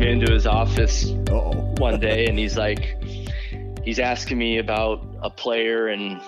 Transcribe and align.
me 0.00 0.10
into 0.10 0.32
his 0.32 0.46
office 0.46 1.10
Uh-oh. 1.30 1.74
one 1.78 2.00
day 2.00 2.26
and 2.26 2.38
he's 2.38 2.56
like, 2.56 2.96
he's 3.84 3.98
asking 3.98 4.38
me 4.38 4.58
about 4.58 5.04
a 5.22 5.30
player 5.30 5.88
and 5.88 6.20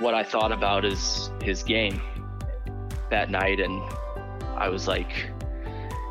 what 0.00 0.14
I 0.14 0.24
thought 0.24 0.52
about 0.52 0.84
his 0.84 1.30
his 1.42 1.62
game 1.62 2.00
that 3.10 3.30
night, 3.30 3.60
and 3.60 3.80
I 4.56 4.68
was 4.68 4.88
like, 4.88 5.30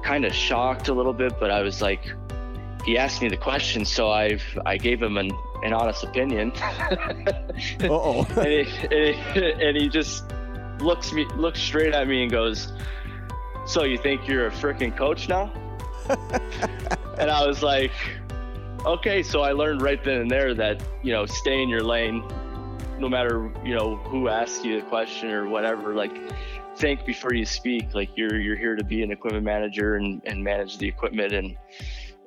kind 0.03 0.25
of 0.25 0.33
shocked 0.33 0.87
a 0.87 0.93
little 0.93 1.13
bit, 1.13 1.33
but 1.39 1.51
I 1.51 1.61
was 1.61 1.81
like, 1.81 2.01
he 2.85 2.97
asked 2.97 3.21
me 3.21 3.29
the 3.29 3.37
question, 3.37 3.85
so 3.85 4.09
I 4.09 4.39
I 4.65 4.77
gave 4.77 5.01
him 5.01 5.17
an, 5.17 5.31
an 5.63 5.73
honest 5.73 6.03
opinion, 6.03 6.51
Uh-oh. 7.81 8.25
and, 8.37 8.47
he, 8.47 8.87
and, 8.87 9.15
he, 9.15 9.51
and 9.67 9.77
he 9.77 9.89
just 9.89 10.31
looks 10.79 11.11
me 11.11 11.25
looks 11.35 11.59
straight 11.59 11.93
at 11.93 12.07
me 12.07 12.23
and 12.23 12.31
goes, 12.31 12.71
"So 13.65 13.83
you 13.83 13.97
think 13.97 14.27
you're 14.27 14.47
a 14.47 14.51
freaking 14.51 14.95
coach 14.95 15.27
now?" 15.27 15.51
and 17.17 17.29
I 17.29 17.45
was 17.45 17.63
like, 17.63 17.91
"Okay." 18.85 19.23
So 19.23 19.41
I 19.41 19.51
learned 19.51 19.81
right 19.81 20.03
then 20.03 20.21
and 20.21 20.31
there 20.31 20.53
that 20.53 20.83
you 21.01 21.11
know, 21.11 21.25
stay 21.25 21.61
in 21.61 21.69
your 21.69 21.83
lane, 21.83 22.23
no 22.99 23.09
matter 23.09 23.51
you 23.63 23.75
know 23.75 23.97
who 23.97 24.27
asks 24.27 24.63
you 24.63 24.79
the 24.79 24.87
question 24.87 25.31
or 25.31 25.47
whatever. 25.47 25.93
Like, 25.93 26.13
think 26.75 27.05
before 27.05 27.33
you 27.33 27.45
speak. 27.45 27.93
Like 27.93 28.09
you're 28.15 28.39
you're 28.39 28.57
here 28.57 28.75
to 28.75 28.83
be 28.83 29.03
an 29.03 29.11
equipment 29.11 29.45
manager 29.45 29.95
and 29.95 30.21
and 30.25 30.43
manage 30.43 30.77
the 30.77 30.87
equipment 30.87 31.33
and 31.33 31.57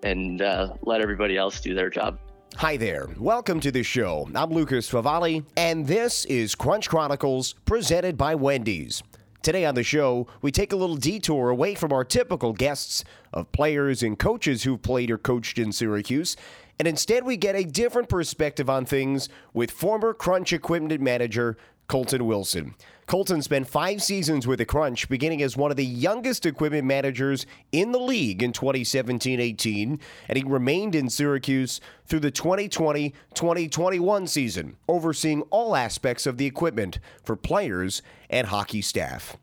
and 0.02 0.42
uh, 0.42 0.74
let 0.82 1.00
everybody 1.00 1.36
else 1.36 1.60
do 1.60 1.74
their 1.74 1.90
job. 1.90 2.18
Hi 2.56 2.76
there. 2.76 3.08
Welcome 3.18 3.60
to 3.60 3.70
the 3.70 3.82
show. 3.82 4.28
I'm 4.34 4.50
Lucas 4.50 4.90
Favali, 4.90 5.44
and 5.56 5.86
this 5.86 6.24
is 6.24 6.54
Crunch 6.54 6.88
Chronicles 6.88 7.54
presented 7.64 8.16
by 8.16 8.34
Wendy's. 8.34 9.02
Today 9.46 9.64
on 9.64 9.76
the 9.76 9.84
show, 9.84 10.26
we 10.42 10.50
take 10.50 10.72
a 10.72 10.76
little 10.76 10.96
detour 10.96 11.50
away 11.50 11.76
from 11.76 11.92
our 11.92 12.02
typical 12.02 12.52
guests 12.52 13.04
of 13.32 13.52
players 13.52 14.02
and 14.02 14.18
coaches 14.18 14.64
who've 14.64 14.82
played 14.82 15.08
or 15.08 15.18
coached 15.18 15.56
in 15.56 15.70
Syracuse, 15.70 16.36
and 16.80 16.88
instead 16.88 17.22
we 17.22 17.36
get 17.36 17.54
a 17.54 17.62
different 17.62 18.08
perspective 18.08 18.68
on 18.68 18.84
things 18.84 19.28
with 19.54 19.70
former 19.70 20.12
Crunch 20.12 20.52
equipment 20.52 21.00
manager 21.00 21.56
Colton 21.86 22.26
Wilson. 22.26 22.74
Colton 23.06 23.40
spent 23.40 23.68
five 23.68 24.02
seasons 24.02 24.48
with 24.48 24.58
the 24.58 24.64
Crunch, 24.64 25.08
beginning 25.08 25.40
as 25.40 25.56
one 25.56 25.70
of 25.70 25.76
the 25.76 25.86
youngest 25.86 26.44
equipment 26.44 26.84
managers 26.84 27.46
in 27.70 27.92
the 27.92 28.00
league 28.00 28.42
in 28.42 28.52
2017 28.52 29.38
18, 29.38 30.00
and 30.28 30.36
he 30.36 30.42
remained 30.42 30.96
in 30.96 31.08
Syracuse 31.08 31.80
through 32.04 32.18
the 32.18 32.32
2020 32.32 33.14
2021 33.32 34.26
season, 34.26 34.76
overseeing 34.88 35.42
all 35.50 35.76
aspects 35.76 36.26
of 36.26 36.36
the 36.36 36.46
equipment 36.46 36.98
for 37.22 37.36
players 37.36 38.02
and 38.28 38.48
hockey 38.48 38.82
staff. 38.82 39.36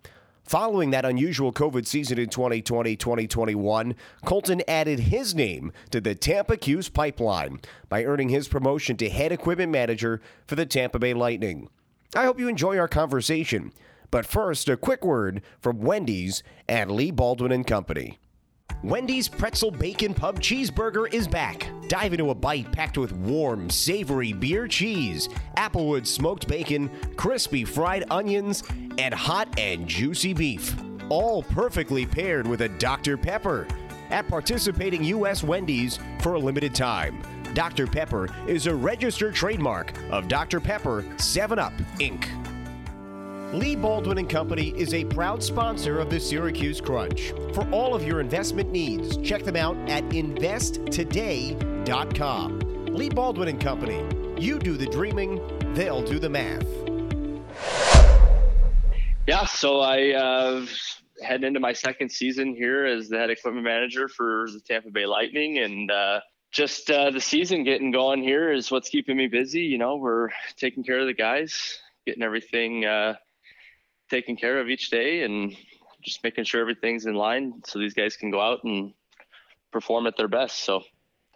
Following 0.44 0.92
that 0.92 1.06
unusual 1.06 1.54
COVID 1.54 1.88
season 1.88 2.20
in 2.20 2.28
2020 2.28 2.98
2021, 2.98 3.96
Colton 4.26 4.62
added 4.68 5.00
his 5.00 5.34
name 5.34 5.72
to 5.90 6.02
the 6.02 6.16
Tampa 6.16 6.58
Q's 6.58 6.90
pipeline 6.90 7.62
by 7.88 8.04
earning 8.04 8.28
his 8.28 8.50
promotion 8.50 8.98
to 8.98 9.10
head 9.10 9.32
equipment 9.32 9.72
manager 9.72 10.20
for 10.48 10.56
the 10.56 10.66
Tampa 10.66 11.00
Bay 11.00 11.14
Lightning. 11.14 11.70
I 12.16 12.26
hope 12.26 12.40
you 12.40 12.48
enjoy 12.48 12.78
our 12.78 12.88
conversation. 12.88 13.74
But 14.12 14.26
first, 14.26 14.70
a 14.70 14.78
quick 14.78 15.04
word 15.04 15.42
from 15.60 15.80
Wendy's 15.82 16.44
and 16.68 16.92
Lee 16.92 17.12
Baldwin 17.12 17.52
and 17.52 17.66
Company. 17.66 18.20
Wendy's 18.84 19.28
Pretzel 19.30 19.72
Bacon 19.72 20.14
Pub 20.14 20.40
Cheeseburger 20.40 21.12
is 21.14 21.28
back. 21.28 21.68
Dive 21.88 22.14
into 22.14 22.30
a 22.30 22.36
bite 22.36 22.72
packed 22.72 22.98
with 22.98 23.14
warm, 23.14 23.70
savory 23.70 24.34
beer 24.34 24.68
cheese, 24.68 25.30
applewood 25.58 26.06
smoked 26.06 26.48
bacon, 26.48 26.90
crispy 27.16 27.64
fried 27.64 28.04
onions, 28.12 28.64
and 28.98 29.14
hot 29.14 29.58
and 29.58 29.88
juicy 29.88 30.34
beef. 30.34 30.76
All 31.10 31.44
perfectly 31.44 32.06
paired 32.06 32.46
with 32.46 32.62
a 32.62 32.70
Dr. 32.70 33.18
Pepper. 33.18 33.68
At 34.10 34.28
participating 34.28 35.04
U.S. 35.06 35.44
Wendy's 35.44 35.98
for 36.20 36.34
a 36.34 36.40
limited 36.40 36.76
time. 36.76 37.22
Dr. 37.54 37.86
Pepper 37.86 38.30
is 38.48 38.66
a 38.68 38.74
registered 38.74 39.36
trademark 39.36 39.94
of 40.10 40.28
Dr. 40.28 40.60
Pepper 40.60 41.06
7 41.18 41.60
Up, 41.60 41.74
Inc. 42.00 42.26
Lee 43.54 43.76
Baldwin 43.76 44.18
and 44.18 44.28
Company 44.28 44.74
is 44.76 44.96
a 44.96 45.06
proud 45.06 45.44
sponsor 45.44 46.00
of 46.00 46.10
the 46.10 46.20
Syracuse 46.20 46.82
Crunch. 46.82 47.32
For 47.54 47.70
all 47.70 47.94
of 47.94 48.04
your 48.04 48.20
investment 48.20 48.72
needs, 48.72 49.18
check 49.18 49.44
them 49.44 49.56
out 49.56 49.78
at 49.88 50.04
investtoday.com. 50.06 52.60
Lee 52.88 53.10
Baldwin 53.10 53.50
and 53.50 53.62
Company. 53.62 54.04
You 54.44 54.58
do 54.58 54.76
the 54.76 54.88
dreaming, 54.88 55.40
they'll 55.76 56.02
do 56.02 56.18
the 56.18 56.30
math. 56.30 56.66
Yeah, 59.28 59.46
so 59.46 59.82
I 59.82 60.14
uh, 60.14 60.66
head 61.22 61.44
into 61.44 61.60
my 61.60 61.74
second 61.74 62.12
season 62.12 62.56
here 62.56 62.86
as 62.86 63.10
the 63.10 63.20
head 63.20 63.30
equipment 63.30 63.64
manager 63.64 64.08
for 64.08 64.48
the 64.52 64.60
Tampa 64.60 64.90
Bay 64.90 65.06
Lightning, 65.06 65.60
and 65.60 65.92
uh, 65.92 66.22
just 66.54 66.90
uh, 66.92 67.10
the 67.10 67.20
season 67.20 67.64
getting 67.64 67.92
going 67.92 68.22
here 68.22 68.52
is 68.52 68.72
what's 68.72 68.90
keeping 68.90 69.18
me 69.18 69.28
busy. 69.28 69.62
You 69.62 69.80
know, 69.80 69.96
we're 69.96 70.30
taking 70.56 70.84
care 70.84 71.00
of 71.00 71.08
the 71.08 71.14
guys, 71.14 71.80
getting 72.06 72.22
everything 72.22 72.86
uh, 72.86 73.16
taken 74.10 74.38
care 74.38 74.60
of 74.60 74.70
each 74.70 74.92
day, 74.92 75.24
and 75.24 75.56
just 76.04 76.24
making 76.24 76.44
sure 76.44 76.62
everything's 76.62 77.08
in 77.08 77.16
line 77.16 77.64
so 77.66 77.80
these 77.80 77.96
guys 77.96 78.16
can 78.16 78.30
go 78.30 78.40
out 78.40 78.64
and 78.64 78.94
perform 79.72 80.06
at 80.06 80.16
their 80.16 80.28
best. 80.28 80.64
So 80.64 80.84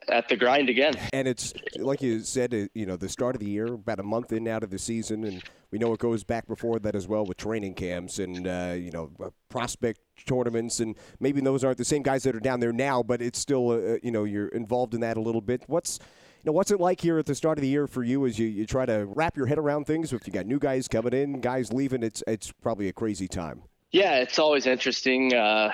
at 0.09 0.27
the 0.27 0.35
grind 0.35 0.69
again. 0.69 0.93
And 1.13 1.27
it's 1.27 1.53
like 1.77 2.01
you 2.01 2.21
said, 2.21 2.53
uh, 2.53 2.67
you 2.73 2.85
know, 2.85 2.95
the 2.95 3.09
start 3.09 3.35
of 3.35 3.39
the 3.39 3.49
year, 3.49 3.73
about 3.73 3.99
a 3.99 4.03
month 4.03 4.31
in 4.31 4.47
out 4.47 4.63
of 4.63 4.69
the 4.69 4.79
season, 4.79 5.23
and 5.23 5.43
we 5.71 5.79
know 5.79 5.93
it 5.93 5.99
goes 5.99 6.23
back 6.23 6.47
before 6.47 6.79
that 6.79 6.95
as 6.95 7.07
well 7.07 7.25
with 7.25 7.37
training 7.37 7.73
camps 7.73 8.19
and 8.19 8.47
uh, 8.47 8.75
you 8.77 8.91
know 8.91 9.11
uh, 9.23 9.29
prospect 9.49 9.99
tournaments, 10.25 10.79
and 10.79 10.95
maybe 11.19 11.41
those 11.41 11.63
aren't 11.63 11.77
the 11.77 11.85
same 11.85 12.03
guys 12.03 12.23
that 12.23 12.35
are 12.35 12.39
down 12.39 12.59
there 12.59 12.73
now, 12.73 13.03
but 13.03 13.21
it's 13.21 13.39
still 13.39 13.71
uh, 13.71 13.97
you 14.01 14.11
know 14.11 14.23
you're 14.23 14.49
involved 14.49 14.93
in 14.93 15.01
that 15.01 15.17
a 15.17 15.21
little 15.21 15.41
bit. 15.41 15.63
What's 15.67 15.99
you 16.43 16.49
know, 16.49 16.53
what's 16.53 16.71
it 16.71 16.79
like 16.79 17.01
here 17.01 17.17
at 17.17 17.25
the 17.25 17.35
start 17.35 17.57
of 17.57 17.61
the 17.61 17.67
year 17.67 17.87
for 17.87 18.03
you 18.03 18.25
as 18.25 18.37
you, 18.37 18.47
you 18.47 18.65
try 18.65 18.85
to 18.85 19.05
wrap 19.07 19.35
your 19.35 19.47
head 19.47 19.57
around 19.57 19.85
things? 19.85 20.13
If 20.13 20.25
you 20.27 20.33
got 20.33 20.45
new 20.45 20.59
guys 20.59 20.87
coming 20.87 21.13
in, 21.13 21.41
guys 21.41 21.73
leaving, 21.73 22.03
it's 22.03 22.23
it's 22.27 22.51
probably 22.51 22.87
a 22.87 22.93
crazy 22.93 23.27
time. 23.27 23.63
Yeah, 23.91 24.19
it's 24.19 24.37
always 24.37 24.65
interesting. 24.65 25.33
Uh, 25.33 25.71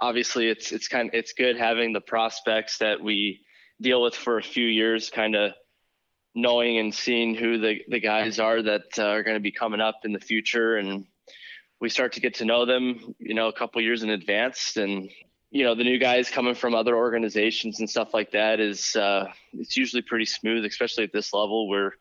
obviously, 0.00 0.48
it's 0.48 0.72
it's 0.72 0.88
kind 0.88 1.08
of 1.08 1.14
it's 1.14 1.32
good 1.32 1.56
having 1.56 1.92
the 1.92 2.00
prospects 2.00 2.78
that 2.78 3.02
we 3.02 3.40
deal 3.80 4.02
with 4.02 4.14
for 4.14 4.38
a 4.38 4.42
few 4.42 4.66
years, 4.66 5.10
kind 5.10 5.34
of 5.34 5.52
knowing 6.34 6.78
and 6.78 6.94
seeing 6.94 7.34
who 7.34 7.58
the 7.58 7.80
the 7.88 8.00
guys 8.00 8.38
are 8.38 8.62
that 8.62 8.98
uh, 8.98 9.04
are 9.04 9.22
going 9.22 9.36
to 9.36 9.40
be 9.40 9.52
coming 9.52 9.80
up 9.80 10.00
in 10.04 10.12
the 10.12 10.20
future, 10.20 10.76
and 10.76 11.06
we 11.80 11.88
start 11.88 12.12
to 12.14 12.20
get 12.20 12.34
to 12.34 12.44
know 12.44 12.66
them, 12.66 13.14
you 13.18 13.34
know, 13.34 13.48
a 13.48 13.52
couple 13.52 13.80
years 13.80 14.02
in 14.02 14.10
advance, 14.10 14.76
and 14.76 15.10
you 15.50 15.64
know 15.64 15.74
the 15.74 15.84
new 15.84 15.98
guys 15.98 16.30
coming 16.30 16.54
from 16.54 16.74
other 16.74 16.96
organizations 16.96 17.80
and 17.80 17.88
stuff 17.88 18.12
like 18.14 18.32
that 18.32 18.60
is 18.60 18.94
uh, 18.96 19.26
it's 19.52 19.76
usually 19.76 20.02
pretty 20.02 20.26
smooth, 20.26 20.64
especially 20.64 21.04
at 21.04 21.12
this 21.12 21.32
level 21.32 21.68
where 21.68 21.94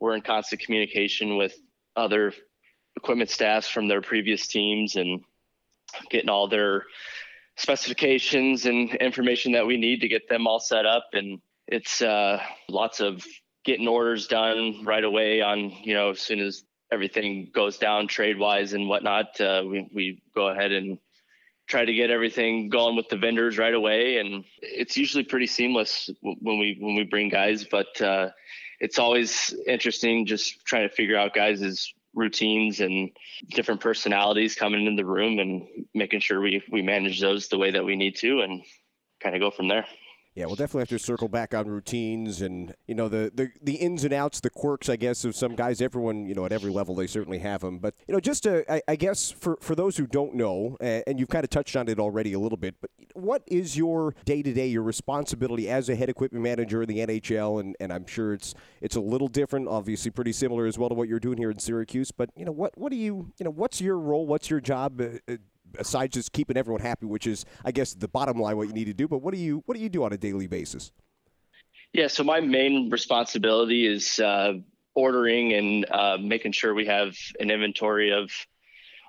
we're 0.00 0.14
in 0.16 0.22
constant 0.22 0.60
communication 0.60 1.36
with 1.36 1.54
other 1.94 2.32
equipment 2.96 3.30
staffs 3.30 3.68
from 3.68 3.88
their 3.88 4.02
previous 4.02 4.46
teams 4.48 4.96
and 4.96 5.22
getting 6.10 6.28
all 6.28 6.48
their 6.48 6.84
specifications 7.62 8.66
and 8.66 8.92
information 8.96 9.52
that 9.52 9.66
we 9.66 9.76
need 9.76 10.00
to 10.00 10.08
get 10.08 10.28
them 10.28 10.46
all 10.48 10.58
set 10.58 10.84
up. 10.84 11.06
And 11.12 11.40
it's 11.68 12.02
uh, 12.02 12.42
lots 12.68 13.00
of 13.00 13.24
getting 13.64 13.86
orders 13.86 14.26
done 14.26 14.84
right 14.84 15.04
away 15.04 15.40
on 15.40 15.70
you 15.84 15.94
know 15.94 16.10
as 16.10 16.20
soon 16.20 16.40
as 16.40 16.64
everything 16.90 17.48
goes 17.54 17.78
down 17.78 18.08
trade 18.08 18.36
wise 18.38 18.72
and 18.72 18.88
whatnot 18.88 19.40
uh, 19.40 19.62
we, 19.64 19.88
we 19.94 20.22
go 20.34 20.48
ahead 20.48 20.72
and 20.72 20.98
try 21.68 21.84
to 21.84 21.94
get 21.94 22.10
everything 22.10 22.68
going 22.68 22.96
with 22.96 23.08
the 23.08 23.16
vendors 23.16 23.56
right 23.56 23.72
away. 23.72 24.18
And 24.18 24.44
it's 24.60 24.96
usually 24.96 25.22
pretty 25.22 25.46
seamless 25.46 26.10
when 26.20 26.58
we 26.58 26.76
when 26.80 26.96
we 26.96 27.04
bring 27.04 27.28
guys 27.28 27.64
but 27.64 28.00
uh, 28.00 28.30
it's 28.80 28.98
always 28.98 29.54
interesting 29.66 30.26
just 30.26 30.64
trying 30.66 30.88
to 30.88 30.94
figure 30.94 31.16
out 31.16 31.34
guys' 31.34 31.94
routines 32.14 32.80
and 32.80 33.10
different 33.50 33.80
personalities 33.80 34.54
coming 34.54 34.86
in 34.86 34.96
the 34.96 35.04
room 35.04 35.38
and 35.38 35.66
making 35.94 36.20
sure 36.20 36.40
we 36.40 36.62
we 36.70 36.82
manage 36.82 37.20
those 37.20 37.48
the 37.48 37.58
way 37.58 37.70
that 37.70 37.84
we 37.84 37.96
need 37.96 38.16
to 38.16 38.40
and 38.40 38.62
kind 39.22 39.34
of 39.34 39.40
go 39.40 39.50
from 39.50 39.68
there. 39.68 39.86
Yeah, 40.34 40.46
we'll 40.46 40.56
definitely 40.56 40.80
have 40.80 40.88
to 40.88 40.98
circle 40.98 41.28
back 41.28 41.52
on 41.52 41.66
routines 41.66 42.40
and 42.40 42.74
you 42.86 42.94
know 42.94 43.08
the, 43.08 43.30
the 43.34 43.50
the 43.60 43.74
ins 43.74 44.02
and 44.04 44.14
outs, 44.14 44.40
the 44.40 44.48
quirks, 44.48 44.88
I 44.88 44.96
guess, 44.96 45.26
of 45.26 45.36
some 45.36 45.54
guys. 45.54 45.82
Everyone, 45.82 46.24
you 46.24 46.34
know, 46.34 46.46
at 46.46 46.52
every 46.52 46.70
level, 46.72 46.94
they 46.94 47.06
certainly 47.06 47.38
have 47.40 47.60
them. 47.60 47.78
But 47.78 47.94
you 48.08 48.14
know, 48.14 48.20
just 48.20 48.44
to, 48.44 48.64
I, 48.72 48.80
I 48.88 48.96
guess 48.96 49.30
for 49.30 49.58
for 49.60 49.74
those 49.74 49.98
who 49.98 50.06
don't 50.06 50.34
know, 50.34 50.78
uh, 50.80 51.02
and 51.06 51.20
you've 51.20 51.28
kind 51.28 51.44
of 51.44 51.50
touched 51.50 51.76
on 51.76 51.86
it 51.88 51.98
already 51.98 52.32
a 52.32 52.38
little 52.38 52.56
bit, 52.56 52.76
but 52.80 52.90
what 53.12 53.42
is 53.46 53.76
your 53.76 54.14
day 54.24 54.40
to 54.42 54.54
day, 54.54 54.68
your 54.68 54.82
responsibility 54.82 55.68
as 55.68 55.90
a 55.90 55.94
head 55.94 56.08
equipment 56.08 56.42
manager 56.42 56.82
in 56.82 56.88
the 56.88 57.00
NHL? 57.00 57.60
And 57.60 57.76
and 57.78 57.92
I'm 57.92 58.06
sure 58.06 58.32
it's 58.32 58.54
it's 58.80 58.96
a 58.96 59.00
little 59.00 59.28
different, 59.28 59.68
obviously 59.68 60.10
pretty 60.10 60.32
similar 60.32 60.64
as 60.64 60.78
well 60.78 60.88
to 60.88 60.94
what 60.94 61.08
you're 61.08 61.20
doing 61.20 61.36
here 61.36 61.50
in 61.50 61.58
Syracuse. 61.58 62.10
But 62.10 62.30
you 62.36 62.46
know, 62.46 62.52
what 62.52 62.72
what 62.78 62.90
do 62.90 62.96
you 62.96 63.32
you 63.38 63.44
know, 63.44 63.50
what's 63.50 63.82
your 63.82 63.98
role? 63.98 64.26
What's 64.26 64.48
your 64.48 64.62
job? 64.62 64.98
Uh, 64.98 65.36
aside 65.78 66.12
just 66.12 66.32
keeping 66.32 66.56
everyone 66.56 66.80
happy, 66.80 67.06
which 67.06 67.26
is, 67.26 67.44
I 67.64 67.72
guess, 67.72 67.94
the 67.94 68.08
bottom 68.08 68.38
line, 68.38 68.56
what 68.56 68.68
you 68.68 68.74
need 68.74 68.86
to 68.86 68.94
do. 68.94 69.08
But 69.08 69.18
what 69.18 69.34
do 69.34 69.40
you 69.40 69.62
what 69.66 69.76
do 69.76 69.82
you 69.82 69.88
do 69.88 70.04
on 70.04 70.12
a 70.12 70.18
daily 70.18 70.46
basis? 70.46 70.92
Yeah, 71.92 72.08
so 72.08 72.24
my 72.24 72.40
main 72.40 72.88
responsibility 72.90 73.86
is 73.86 74.18
uh, 74.18 74.54
ordering 74.94 75.52
and 75.52 75.90
uh, 75.90 76.16
making 76.18 76.52
sure 76.52 76.74
we 76.74 76.86
have 76.86 77.14
an 77.38 77.50
inventory 77.50 78.12
of 78.12 78.30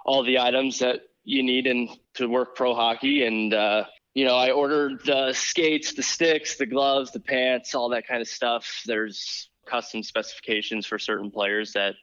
all 0.06 0.24
the 0.24 0.40
items 0.40 0.80
that 0.80 1.02
you 1.24 1.44
need 1.44 1.66
in 1.66 1.90
to 2.16 2.28
work 2.28 2.56
pro 2.56 2.76
hockey, 2.76 3.26
and 3.26 3.54
uh, 3.54 3.86
you 4.14 4.26
know, 4.26 4.36
I 4.36 4.52
ordered 4.52 5.04
the 5.06 5.34
skates, 5.34 5.94
the 5.94 6.04
sticks, 6.04 6.58
the 6.58 6.66
gloves, 6.66 7.12
the 7.12 7.20
pants, 7.20 7.74
all 7.74 7.90
that 7.90 8.08
kind 8.08 8.22
of 8.22 8.28
stuff. 8.28 8.84
There's 8.86 9.50
custom 9.66 10.04
specifications 10.04 10.86
for 10.86 11.00
certain 11.00 11.32
players 11.32 11.74
that 11.74 11.96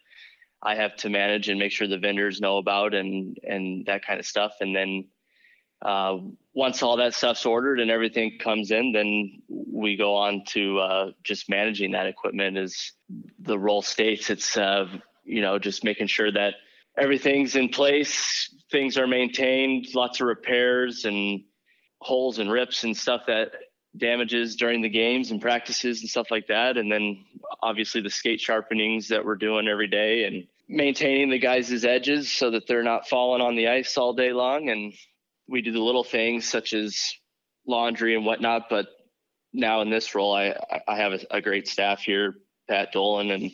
I 0.62 0.74
have 0.74 0.96
to 0.96 1.10
manage 1.10 1.48
and 1.48 1.58
make 1.58 1.72
sure 1.72 1.88
the 1.88 1.98
vendors 1.98 2.40
know 2.40 2.58
about 2.58 2.94
and 2.94 3.38
and 3.42 3.86
that 3.86 4.04
kind 4.04 4.20
of 4.20 4.26
stuff. 4.26 4.52
And 4.60 4.74
then 4.76 5.08
uh, 5.82 6.18
once 6.52 6.82
all 6.82 6.98
that 6.98 7.14
stuff's 7.14 7.46
ordered 7.46 7.80
and 7.80 7.90
everything 7.90 8.38
comes 8.38 8.70
in, 8.70 8.92
then 8.92 9.40
we 9.48 9.96
go 9.96 10.16
on 10.16 10.44
to 10.48 10.78
uh, 10.78 11.10
just 11.24 11.48
managing 11.48 11.92
that 11.92 12.06
equipment. 12.06 12.58
As 12.58 12.92
the 13.38 13.58
role 13.58 13.82
states, 13.82 14.28
it's 14.28 14.56
uh, 14.56 14.86
you 15.24 15.40
know 15.40 15.58
just 15.58 15.84
making 15.84 16.08
sure 16.08 16.30
that 16.30 16.54
everything's 16.98 17.56
in 17.56 17.68
place, 17.70 18.54
things 18.70 18.98
are 18.98 19.06
maintained, 19.06 19.86
lots 19.94 20.20
of 20.20 20.26
repairs 20.26 21.04
and 21.04 21.40
holes 22.00 22.38
and 22.38 22.50
rips 22.50 22.84
and 22.84 22.96
stuff 22.96 23.22
that 23.26 23.52
damages 23.96 24.56
during 24.56 24.82
the 24.82 24.88
games 24.88 25.30
and 25.30 25.40
practices 25.40 26.00
and 26.00 26.08
stuff 26.08 26.30
like 26.30 26.46
that. 26.46 26.76
And 26.76 26.90
then 26.90 27.24
obviously 27.62 28.00
the 28.00 28.10
skate 28.10 28.40
sharpenings 28.40 29.08
that 29.08 29.24
we're 29.24 29.36
doing 29.36 29.68
every 29.68 29.88
day 29.88 30.24
and 30.24 30.46
maintaining 30.68 31.30
the 31.30 31.38
guys' 31.38 31.84
edges 31.84 32.30
so 32.30 32.52
that 32.52 32.66
they're 32.66 32.84
not 32.84 33.08
falling 33.08 33.42
on 33.42 33.56
the 33.56 33.68
ice 33.68 33.96
all 33.96 34.12
day 34.12 34.32
long. 34.32 34.68
And 34.68 34.92
we 35.48 35.62
do 35.62 35.72
the 35.72 35.80
little 35.80 36.04
things 36.04 36.48
such 36.48 36.72
as 36.72 36.96
laundry 37.66 38.14
and 38.14 38.24
whatnot. 38.24 38.68
But 38.70 38.86
now 39.52 39.82
in 39.82 39.90
this 39.90 40.14
role, 40.14 40.34
I, 40.34 40.54
I 40.86 40.96
have 40.96 41.12
a, 41.12 41.20
a 41.30 41.40
great 41.40 41.66
staff 41.66 42.00
here, 42.00 42.36
Pat 42.68 42.92
Dolan 42.92 43.32
and 43.32 43.50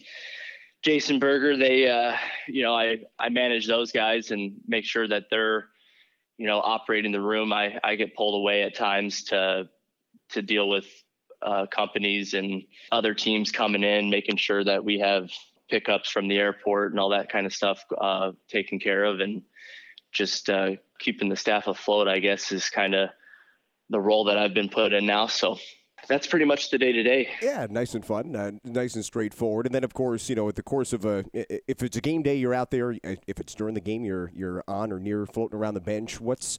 Jason 0.82 1.18
Berger. 1.18 1.56
They, 1.56 1.88
uh, 1.88 2.14
you 2.46 2.62
know, 2.62 2.74
I, 2.74 2.98
I 3.18 3.30
manage 3.30 3.66
those 3.66 3.90
guys 3.92 4.30
and 4.30 4.60
make 4.68 4.84
sure 4.84 5.08
that 5.08 5.24
they're, 5.30 5.68
you 6.36 6.46
know, 6.46 6.60
operating 6.60 7.12
the 7.12 7.20
room. 7.20 7.54
I, 7.54 7.78
I 7.82 7.94
get 7.94 8.14
pulled 8.14 8.34
away 8.34 8.62
at 8.62 8.76
times 8.76 9.24
to 9.24 9.70
to 10.30 10.42
deal 10.42 10.68
with 10.68 10.86
uh, 11.42 11.66
companies 11.66 12.34
and 12.34 12.62
other 12.90 13.14
teams 13.14 13.52
coming 13.52 13.84
in, 13.84 14.10
making 14.10 14.36
sure 14.36 14.64
that 14.64 14.84
we 14.84 14.98
have 14.98 15.30
pickups 15.68 16.10
from 16.10 16.28
the 16.28 16.38
airport 16.38 16.92
and 16.92 17.00
all 17.00 17.10
that 17.10 17.30
kind 17.30 17.46
of 17.46 17.52
stuff 17.52 17.84
uh, 18.00 18.32
taken 18.48 18.78
care 18.78 19.04
of, 19.04 19.20
and 19.20 19.42
just 20.12 20.48
uh, 20.48 20.70
keeping 20.98 21.28
the 21.28 21.36
staff 21.36 21.66
afloat. 21.66 22.08
I 22.08 22.18
guess 22.18 22.52
is 22.52 22.70
kind 22.70 22.94
of 22.94 23.10
the 23.90 24.00
role 24.00 24.24
that 24.24 24.38
I've 24.38 24.54
been 24.54 24.68
put 24.68 24.92
in 24.92 25.06
now. 25.06 25.26
So 25.26 25.58
that's 26.08 26.26
pretty 26.26 26.44
much 26.44 26.70
the 26.70 26.78
day 26.78 26.92
to 26.92 27.02
day. 27.02 27.28
Yeah, 27.42 27.66
nice 27.68 27.94
and 27.94 28.04
fun, 28.04 28.36
uh, 28.36 28.52
nice 28.64 28.94
and 28.94 29.04
straightforward. 29.04 29.66
And 29.66 29.74
then, 29.74 29.84
of 29.84 29.92
course, 29.92 30.28
you 30.28 30.36
know, 30.36 30.48
at 30.48 30.54
the 30.54 30.62
course 30.62 30.92
of 30.92 31.04
a, 31.04 31.24
if 31.32 31.82
it's 31.82 31.96
a 31.96 32.00
game 32.00 32.22
day, 32.22 32.36
you're 32.36 32.54
out 32.54 32.70
there. 32.70 32.92
If 33.02 33.40
it's 33.40 33.54
during 33.54 33.74
the 33.74 33.80
game, 33.80 34.04
you're 34.04 34.30
you're 34.34 34.62
on 34.68 34.92
or 34.92 35.00
near 35.00 35.26
floating 35.26 35.58
around 35.58 35.74
the 35.74 35.80
bench. 35.80 36.20
What's 36.20 36.58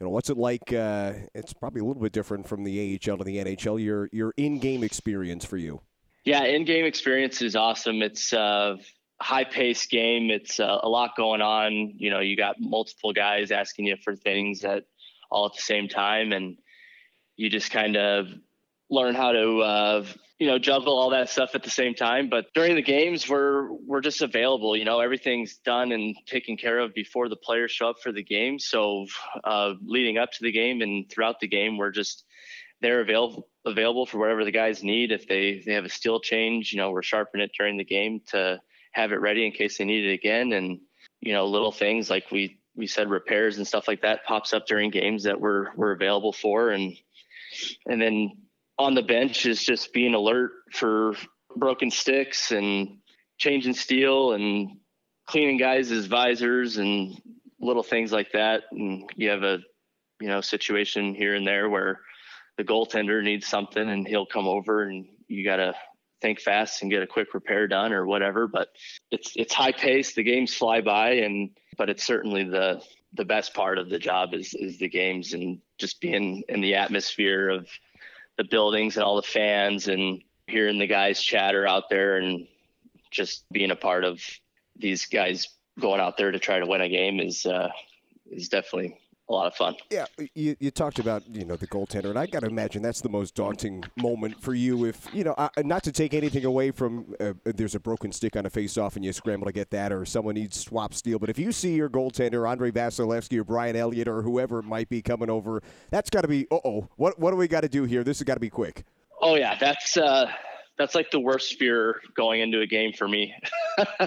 you 0.00 0.06
know, 0.06 0.10
what's 0.10 0.30
it 0.30 0.38
like? 0.38 0.72
Uh, 0.72 1.12
it's 1.34 1.52
probably 1.52 1.82
a 1.82 1.84
little 1.84 2.02
bit 2.02 2.12
different 2.12 2.48
from 2.48 2.64
the 2.64 2.98
AHL 3.06 3.18
to 3.18 3.24
the 3.24 3.36
NHL. 3.36 3.82
Your 3.82 4.08
your 4.12 4.32
in-game 4.36 4.82
experience 4.82 5.44
for 5.44 5.58
you. 5.58 5.82
Yeah, 6.24 6.44
in-game 6.44 6.86
experience 6.86 7.42
is 7.42 7.54
awesome. 7.54 8.02
It's 8.02 8.32
a 8.32 8.76
high-paced 9.20 9.90
game. 9.90 10.30
It's 10.30 10.58
a 10.58 10.88
lot 10.88 11.16
going 11.16 11.42
on. 11.42 11.94
You 11.96 12.10
know, 12.10 12.20
you 12.20 12.36
got 12.36 12.56
multiple 12.58 13.12
guys 13.12 13.50
asking 13.50 13.86
you 13.86 13.96
for 14.02 14.16
things 14.16 14.64
at 14.64 14.84
all 15.30 15.46
at 15.46 15.54
the 15.54 15.62
same 15.62 15.88
time, 15.88 16.32
and 16.32 16.56
you 17.36 17.50
just 17.50 17.70
kind 17.70 17.96
of 17.96 18.28
learn 18.90 19.14
how 19.14 19.32
to 19.32 19.58
uh, 19.60 20.04
you 20.38 20.46
know 20.46 20.58
juggle 20.58 20.98
all 20.98 21.10
that 21.10 21.30
stuff 21.30 21.50
at 21.54 21.62
the 21.62 21.70
same 21.70 21.94
time. 21.94 22.28
But 22.28 22.46
during 22.54 22.74
the 22.74 22.82
games 22.82 23.28
we're 23.28 23.70
we're 23.72 24.00
just 24.00 24.22
available 24.22 24.76
you 24.76 24.84
know 24.84 25.00
everything's 25.00 25.58
done 25.58 25.92
and 25.92 26.16
taken 26.26 26.56
care 26.56 26.78
of 26.78 26.92
before 26.94 27.28
the 27.28 27.36
players 27.36 27.70
show 27.70 27.90
up 27.90 27.96
for 28.02 28.12
the 28.12 28.24
game. 28.24 28.58
So 28.58 29.06
uh, 29.44 29.74
leading 29.82 30.18
up 30.18 30.32
to 30.32 30.42
the 30.42 30.52
game 30.52 30.82
and 30.82 31.08
throughout 31.10 31.40
the 31.40 31.48
game 31.48 31.78
we're 31.78 31.92
just 31.92 32.24
they're 32.80 33.00
available 33.00 33.48
available 33.66 34.06
for 34.06 34.18
whatever 34.18 34.44
the 34.44 34.50
guys 34.50 34.82
need. 34.82 35.12
If 35.12 35.28
they 35.28 35.62
they 35.64 35.74
have 35.74 35.84
a 35.84 35.90
steel 35.90 36.20
change 36.20 36.72
you 36.72 36.78
know 36.78 36.90
we're 36.90 37.02
sharpening 37.02 37.44
it 37.44 37.52
during 37.56 37.76
the 37.76 37.84
game 37.84 38.20
to 38.28 38.60
have 38.92 39.12
it 39.12 39.20
ready 39.20 39.46
in 39.46 39.52
case 39.52 39.78
they 39.78 39.84
need 39.84 40.04
it 40.04 40.14
again. 40.14 40.52
And 40.52 40.80
you 41.20 41.32
know 41.32 41.46
little 41.46 41.72
things 41.72 42.10
like 42.10 42.30
we 42.32 42.58
we 42.74 42.86
said 42.86 43.10
repairs 43.10 43.58
and 43.58 43.66
stuff 43.66 43.86
like 43.86 44.02
that 44.02 44.24
pops 44.24 44.54
up 44.54 44.66
during 44.66 44.90
games 44.90 45.24
that 45.24 45.40
we're 45.40 45.74
we're 45.76 45.92
available 45.92 46.32
for. 46.32 46.70
And 46.70 46.96
and 47.86 48.00
then 48.00 48.32
on 48.80 48.94
the 48.94 49.02
bench 49.02 49.44
is 49.44 49.62
just 49.62 49.92
being 49.92 50.14
alert 50.14 50.52
for 50.72 51.14
broken 51.54 51.90
sticks 51.90 52.50
and 52.50 52.96
changing 53.36 53.74
steel 53.74 54.32
and 54.32 54.78
cleaning 55.26 55.58
guys' 55.58 56.06
visors 56.06 56.78
and 56.78 57.20
little 57.60 57.82
things 57.82 58.10
like 58.10 58.32
that. 58.32 58.62
And 58.72 59.08
you 59.16 59.28
have 59.28 59.42
a, 59.42 59.58
you 60.18 60.28
know, 60.28 60.40
situation 60.40 61.14
here 61.14 61.34
and 61.34 61.46
there 61.46 61.68
where 61.68 62.00
the 62.56 62.64
goaltender 62.64 63.22
needs 63.22 63.46
something 63.46 63.86
and 63.86 64.08
he'll 64.08 64.24
come 64.24 64.48
over 64.48 64.84
and 64.84 65.06
you 65.28 65.44
got 65.44 65.56
to 65.56 65.74
think 66.22 66.40
fast 66.40 66.80
and 66.80 66.90
get 66.90 67.02
a 67.02 67.06
quick 67.06 67.34
repair 67.34 67.68
done 67.68 67.92
or 67.92 68.06
whatever. 68.06 68.48
But 68.48 68.68
it's, 69.10 69.32
it's 69.36 69.52
high 69.52 69.72
pace. 69.72 70.14
The 70.14 70.22
games 70.22 70.54
fly 70.54 70.80
by 70.80 71.16
and, 71.16 71.50
but 71.76 71.90
it's 71.90 72.06
certainly 72.06 72.44
the, 72.44 72.82
the 73.12 73.26
best 73.26 73.52
part 73.52 73.76
of 73.76 73.90
the 73.90 73.98
job 73.98 74.32
is, 74.32 74.54
is 74.54 74.78
the 74.78 74.88
games 74.88 75.34
and 75.34 75.60
just 75.78 76.00
being 76.00 76.44
in 76.48 76.62
the 76.62 76.76
atmosphere 76.76 77.50
of, 77.50 77.68
the 78.40 78.48
buildings 78.48 78.96
and 78.96 79.04
all 79.04 79.16
the 79.16 79.22
fans 79.22 79.86
and 79.88 80.22
hearing 80.46 80.78
the 80.78 80.86
guys 80.86 81.22
chatter 81.22 81.66
out 81.66 81.90
there 81.90 82.16
and 82.16 82.46
just 83.10 83.44
being 83.52 83.70
a 83.70 83.76
part 83.76 84.02
of 84.02 84.22
these 84.76 85.04
guys 85.04 85.46
going 85.78 86.00
out 86.00 86.16
there 86.16 86.30
to 86.30 86.38
try 86.38 86.58
to 86.58 86.64
win 86.64 86.80
a 86.80 86.88
game 86.88 87.20
is 87.20 87.44
uh, 87.44 87.68
is 88.30 88.48
definitely 88.48 88.98
a 89.30 89.32
lot 89.32 89.46
of 89.46 89.54
fun. 89.54 89.76
Yeah, 89.90 90.06
you, 90.34 90.56
you 90.58 90.70
talked 90.72 90.98
about 90.98 91.22
you 91.28 91.44
know 91.44 91.54
the 91.54 91.68
goaltender, 91.68 92.10
and 92.10 92.18
I 92.18 92.26
got 92.26 92.40
to 92.40 92.48
imagine 92.48 92.82
that's 92.82 93.00
the 93.00 93.08
most 93.08 93.36
daunting 93.36 93.84
moment 93.96 94.42
for 94.42 94.54
you. 94.54 94.84
If 94.84 95.06
you 95.14 95.22
know, 95.22 95.34
uh, 95.38 95.48
not 95.58 95.84
to 95.84 95.92
take 95.92 96.14
anything 96.14 96.44
away 96.44 96.72
from 96.72 97.14
uh, 97.20 97.34
there's 97.44 97.76
a 97.76 97.80
broken 97.80 98.10
stick 98.10 98.36
on 98.36 98.44
a 98.44 98.50
face-off 98.50 98.96
and 98.96 99.04
you 99.04 99.12
scramble 99.12 99.46
to 99.46 99.52
get 99.52 99.70
that, 99.70 99.92
or 99.92 100.04
someone 100.04 100.34
needs 100.34 100.58
swap 100.58 100.92
steel. 100.92 101.18
But 101.20 101.30
if 101.30 101.38
you 101.38 101.52
see 101.52 101.74
your 101.74 101.88
goaltender 101.88 102.50
Andrei 102.50 102.72
Vasilevskiy 102.72 103.38
or 103.38 103.44
Brian 103.44 103.76
Elliott 103.76 104.08
or 104.08 104.22
whoever 104.22 104.58
it 104.58 104.64
might 104.64 104.88
be 104.88 105.00
coming 105.00 105.30
over, 105.30 105.62
that's 105.90 106.10
got 106.10 106.22
to 106.22 106.28
be. 106.28 106.48
Uh 106.50 106.58
oh, 106.64 106.88
what 106.96 107.18
what 107.18 107.30
do 107.30 107.36
we 107.36 107.46
got 107.46 107.60
to 107.60 107.68
do 107.68 107.84
here? 107.84 108.02
This 108.02 108.18
has 108.18 108.24
got 108.24 108.34
to 108.34 108.40
be 108.40 108.50
quick. 108.50 108.84
Oh 109.22 109.36
yeah, 109.36 109.56
that's. 109.58 109.96
Uh 109.96 110.26
that's 110.78 110.94
like 110.94 111.10
the 111.10 111.20
worst 111.20 111.58
fear 111.58 112.00
going 112.16 112.40
into 112.40 112.62
a 112.62 112.66
game 112.66 112.94
for 112.94 113.06
me. 113.06 113.34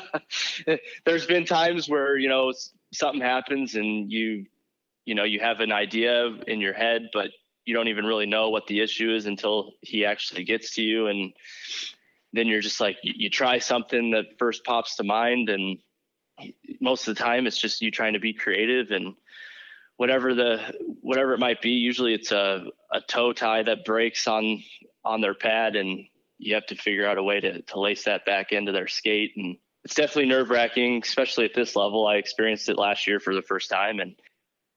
There's 1.05 1.27
been 1.27 1.45
times 1.45 1.87
where 1.87 2.17
you 2.17 2.27
know 2.27 2.51
something 2.91 3.21
happens 3.21 3.75
and 3.75 4.11
you 4.11 4.47
you 5.05 5.15
know 5.15 5.23
you 5.23 5.39
have 5.39 5.59
an 5.59 5.71
idea 5.71 6.27
in 6.47 6.61
your 6.61 6.73
head 6.73 7.09
but 7.13 7.29
you 7.65 7.73
don't 7.73 7.87
even 7.87 8.05
really 8.05 8.25
know 8.25 8.49
what 8.49 8.67
the 8.67 8.81
issue 8.81 9.13
is 9.13 9.25
until 9.25 9.73
he 9.81 10.05
actually 10.05 10.43
gets 10.43 10.75
to 10.75 10.81
you. 10.81 11.07
And 11.07 11.33
then 12.33 12.47
you're 12.47 12.61
just 12.61 12.81
like 12.81 12.97
you, 13.03 13.13
you 13.15 13.29
try 13.29 13.59
something 13.59 14.11
that 14.11 14.37
first 14.37 14.63
pops 14.63 14.97
to 14.97 15.03
mind. 15.03 15.49
And 15.49 15.77
most 16.81 17.07
of 17.07 17.15
the 17.15 17.23
time 17.23 17.47
it's 17.47 17.57
just 17.59 17.81
you 17.81 17.91
trying 17.91 18.13
to 18.13 18.19
be 18.19 18.33
creative 18.33 18.91
and 18.91 19.15
whatever 19.97 20.33
the 20.33 20.59
whatever 21.01 21.33
it 21.33 21.39
might 21.39 21.61
be 21.61 21.69
usually 21.69 22.15
it's 22.15 22.31
a, 22.31 22.65
a 22.91 22.99
toe 23.01 23.31
tie 23.31 23.61
that 23.63 23.85
breaks 23.85 24.27
on 24.27 24.61
on 25.05 25.21
their 25.21 25.35
pad 25.35 25.75
and 25.75 26.05
you 26.39 26.55
have 26.55 26.65
to 26.65 26.75
figure 26.75 27.05
out 27.05 27.19
a 27.19 27.23
way 27.23 27.39
to, 27.39 27.61
to 27.61 27.79
lace 27.79 28.05
that 28.05 28.25
back 28.25 28.51
into 28.51 28.71
their 28.71 28.87
skate. 28.87 29.31
And 29.37 29.55
it's 29.85 29.93
definitely 29.93 30.25
nerve 30.25 30.49
wracking 30.49 31.01
especially 31.03 31.45
at 31.45 31.53
this 31.53 31.75
level. 31.75 32.07
I 32.07 32.15
experienced 32.15 32.67
it 32.67 32.77
last 32.77 33.07
year 33.07 33.19
for 33.19 33.33
the 33.33 33.41
first 33.41 33.69
time 33.69 33.99
and 33.99 34.15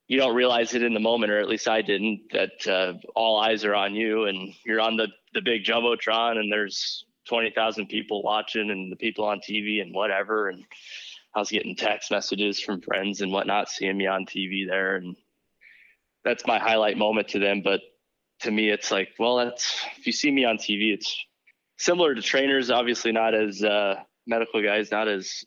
you 0.09 0.19
don't 0.19 0.35
realize 0.37 0.75
it 0.75 0.83
in 0.83 0.95
the 0.95 1.01
moment, 1.01 1.33
or 1.33 1.41
at 1.41 1.49
least 1.49 1.69
I 1.69 1.83
didn't, 1.83 2.33
that 2.33 2.67
uh, 2.69 2.95
all 3.15 3.41
eyes 3.41 3.65
are 3.65 3.75
on 3.75 3.95
you 3.95 4.27
and 4.27 4.53
you're 4.65 4.81
on 4.81 4.97
the, 4.97 5.09
the 5.35 5.43
big 5.43 5.65
Jumbotron 5.65 6.39
and 6.39 6.53
there's 6.53 7.05
20,000 7.29 7.89
people 7.89 8.23
watching 8.23 8.71
and 8.71 8.91
the 8.91 8.97
people 8.97 9.25
on 9.25 9.41
TV 9.41 9.83
and 9.83 9.93
whatever. 9.93 10.49
And 10.49 10.65
I 11.35 11.41
was 11.41 11.51
getting 11.51 11.75
text 11.75 12.11
messages 12.11 12.61
from 12.61 12.81
friends 12.81 13.21
and 13.21 13.33
whatnot, 13.33 13.69
seeing 13.69 13.97
me 13.97 14.07
on 14.07 14.27
TV 14.27 14.67
there. 14.69 14.97
And 14.97 15.17
that's 16.25 16.47
my 16.47 16.59
highlight 16.59 16.97
moment 16.97 17.29
to 17.29 17.41
them. 17.41 17.63
But 17.65 17.81
to 18.41 18.51
me, 18.51 18.71
it's 18.71 18.93
like, 18.93 19.09
well, 19.19 19.37
that's, 19.37 19.85
if 19.99 20.07
you 20.07 20.13
see 20.13 20.31
me 20.31 20.45
on 20.45 20.57
TV, 20.57 20.95
it's 20.95 21.17
similar 21.79 22.15
to 22.15 22.23
trainers, 22.23 22.71
obviously 22.71 23.11
not 23.11 23.35
as 23.35 23.63
uh, 23.63 23.97
medical 24.27 24.63
guys, 24.63 24.93
not 24.93 25.09
as 25.09 25.45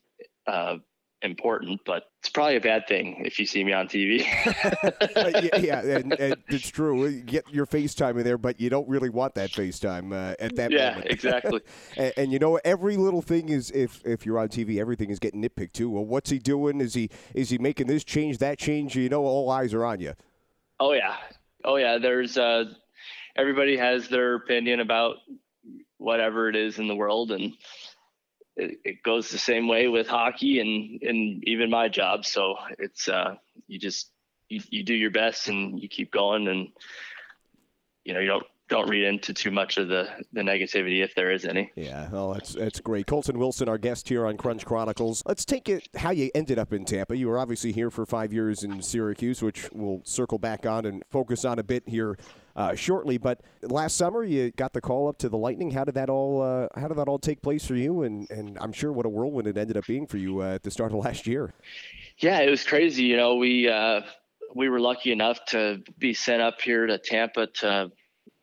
uh, 0.47 0.75
important, 1.21 1.81
but 1.85 2.03
it's 2.19 2.29
probably 2.29 2.55
a 2.55 2.61
bad 2.61 2.87
thing 2.87 3.23
if 3.25 3.39
you 3.39 3.45
see 3.45 3.63
me 3.63 3.73
on 3.73 3.87
TV. 3.87 4.21
uh, 5.15 5.41
yeah, 5.41 5.57
yeah 5.57 5.97
and, 5.97 6.13
and, 6.13 6.35
it's 6.47 6.69
true. 6.69 7.07
You 7.07 7.21
get 7.21 7.49
your 7.49 7.65
FaceTime 7.65 8.17
in 8.17 8.23
there, 8.23 8.37
but 8.37 8.59
you 8.59 8.69
don't 8.69 8.87
really 8.87 9.09
want 9.09 9.35
that 9.35 9.51
FaceTime 9.51 10.13
uh, 10.13 10.35
at 10.39 10.55
that 10.55 10.71
yeah, 10.71 10.89
moment. 10.91 11.05
Yeah, 11.05 11.11
exactly. 11.13 11.61
and, 11.97 12.13
and, 12.17 12.31
you 12.31 12.39
know, 12.39 12.59
every 12.63 12.97
little 12.97 13.21
thing 13.21 13.49
is 13.49 13.71
if 13.71 14.05
if 14.05 14.25
you're 14.25 14.39
on 14.39 14.49
TV, 14.49 14.79
everything 14.79 15.09
is 15.09 15.19
getting 15.19 15.41
nitpicked 15.41 15.73
too. 15.73 15.89
Well, 15.89 16.05
what's 16.05 16.29
he 16.29 16.39
doing? 16.39 16.81
Is 16.81 16.93
he 16.93 17.09
is 17.33 17.49
he 17.49 17.57
making 17.57 17.87
this 17.87 18.03
change, 18.03 18.37
that 18.39 18.57
change? 18.57 18.95
You 18.95 19.09
know, 19.09 19.23
all 19.23 19.49
eyes 19.49 19.73
are 19.73 19.85
on 19.85 19.99
you. 19.99 20.13
Oh 20.79 20.93
yeah, 20.93 21.15
oh 21.65 21.75
yeah. 21.75 21.97
There's 21.97 22.37
uh, 22.37 22.65
everybody 23.35 23.77
has 23.77 24.07
their 24.07 24.35
opinion 24.35 24.79
about 24.79 25.17
whatever 25.97 26.47
it 26.47 26.55
is 26.55 26.79
in 26.79 26.87
the 26.87 26.95
world, 26.95 27.31
and 27.31 27.53
it, 28.59 28.79
it, 28.83 29.03
goes 29.03 29.29
the 29.29 29.37
same 29.37 29.67
way 29.67 29.87
with 29.87 30.07
hockey 30.07 30.59
and 30.59 31.01
and 31.01 31.43
even 31.47 31.69
my 31.69 31.87
job. 31.87 32.25
So 32.25 32.55
it's 32.77 33.07
uh, 33.07 33.35
you 33.67 33.79
just 33.79 34.11
you, 34.49 34.61
you 34.69 34.83
do 34.83 34.93
your 34.93 35.11
best 35.11 35.47
and 35.47 35.79
you 35.79 35.87
keep 35.87 36.11
going 36.11 36.47
and 36.47 36.69
you 38.03 38.13
know 38.13 38.19
you 38.19 38.27
don't 38.27 38.45
don't 38.69 38.87
read 38.87 39.03
into 39.03 39.33
too 39.33 39.49
much 39.49 39.77
of 39.77 39.87
the, 39.87 40.07
the 40.31 40.41
negativity 40.41 41.03
if 41.03 41.15
there 41.15 41.31
is 41.31 41.43
any. 41.43 41.71
Yeah, 41.75 42.07
well, 42.11 42.33
that's 42.33 42.53
that's 42.53 42.79
great. 42.79 43.07
Colton 43.07 43.39
Wilson, 43.39 43.67
our 43.67 43.79
guest 43.79 44.07
here 44.07 44.27
on 44.27 44.37
Crunch 44.37 44.65
Chronicles. 44.65 45.23
Let's 45.25 45.43
take 45.43 45.67
it 45.67 45.89
how 45.95 46.11
you 46.11 46.29
ended 46.35 46.59
up 46.59 46.71
in 46.71 46.85
Tampa. 46.85 47.17
You 47.17 47.27
were 47.27 47.39
obviously 47.39 47.71
here 47.71 47.89
for 47.89 48.05
five 48.05 48.31
years 48.31 48.63
in 48.63 48.81
Syracuse, 48.81 49.41
which 49.41 49.69
we'll 49.73 50.01
circle 50.05 50.37
back 50.37 50.65
on 50.65 50.85
and 50.85 51.03
focus 51.09 51.45
on 51.45 51.57
a 51.59 51.63
bit 51.63 51.83
here 51.87 52.17
uh, 52.59 52.75
shortly. 52.75 53.17
But 53.17 53.41
last 53.63 53.95
summer, 53.95 54.21
you 54.23 54.51
got 54.51 54.73
the 54.73 54.81
call 54.81 55.07
up 55.07 55.17
to 55.19 55.29
the 55.29 55.37
Lightning. 55.37 55.71
How 55.71 55.85
did 55.85 55.95
that 55.95 56.09
all 56.09 56.41
uh, 56.41 56.67
How 56.79 56.89
did 56.89 56.97
that 56.97 57.07
all 57.07 57.17
take 57.17 57.41
place 57.41 57.65
for 57.65 57.75
you? 57.75 58.03
And 58.03 58.29
and 58.29 58.57
I'm 58.59 58.73
sure 58.73 58.91
what 58.91 59.05
a 59.05 59.09
whirlwind 59.09 59.47
it 59.47 59.57
ended 59.57 59.77
up 59.77 59.87
being 59.87 60.05
for 60.05 60.17
you 60.17 60.41
uh, 60.41 60.55
at 60.55 60.63
the 60.63 60.69
start 60.69 60.91
of 60.91 60.97
last 61.05 61.25
year. 61.25 61.53
Yeah, 62.17 62.41
it 62.41 62.49
was 62.49 62.63
crazy. 62.63 63.03
You 63.03 63.15
know, 63.15 63.35
we 63.35 63.69
uh, 63.69 64.01
we 64.53 64.67
were 64.67 64.81
lucky 64.81 65.13
enough 65.13 65.39
to 65.47 65.81
be 65.97 66.13
sent 66.13 66.41
up 66.41 66.59
here 66.61 66.85
to 66.85 66.97
Tampa 66.97 67.47
to 67.47 67.91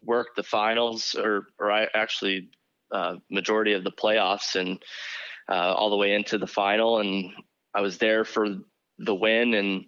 work 0.02 0.28
the 0.34 0.42
finals, 0.42 1.14
or 1.14 1.48
or 1.60 1.70
I 1.70 1.86
actually 1.94 2.48
uh, 2.90 3.16
majority 3.30 3.74
of 3.74 3.84
the 3.84 3.92
playoffs, 3.92 4.56
and 4.58 4.82
all 5.48 5.90
the 5.90 5.96
way 5.96 6.14
into 6.14 6.38
the 6.38 6.46
final. 6.46 7.00
And 7.00 7.32
I 7.74 7.82
was 7.82 7.98
there 7.98 8.24
for 8.24 8.48
the 8.98 9.14
win, 9.14 9.52
and 9.52 9.84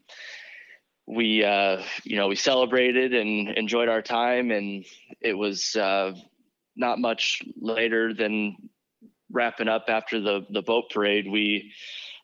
we 1.09 1.43
uh, 1.43 1.83
you 2.05 2.17
know 2.17 2.29
we 2.29 2.37
celebrated 2.37 3.15
and 3.15 3.49
enjoyed 3.57 3.89
our 3.89 4.03
time, 4.03 4.51
and 4.51 4.85
it 5.21 5.37
was 5.37 5.75
uh, 5.75 6.13
not 6.77 6.99
much 6.99 7.43
later 7.61 8.13
than 8.13 8.57
wrapping 9.31 9.69
up 9.69 9.87
after 9.89 10.21
the 10.21 10.47
the 10.51 10.63
boat 10.63 10.91
parade. 10.91 11.27
We 11.31 11.73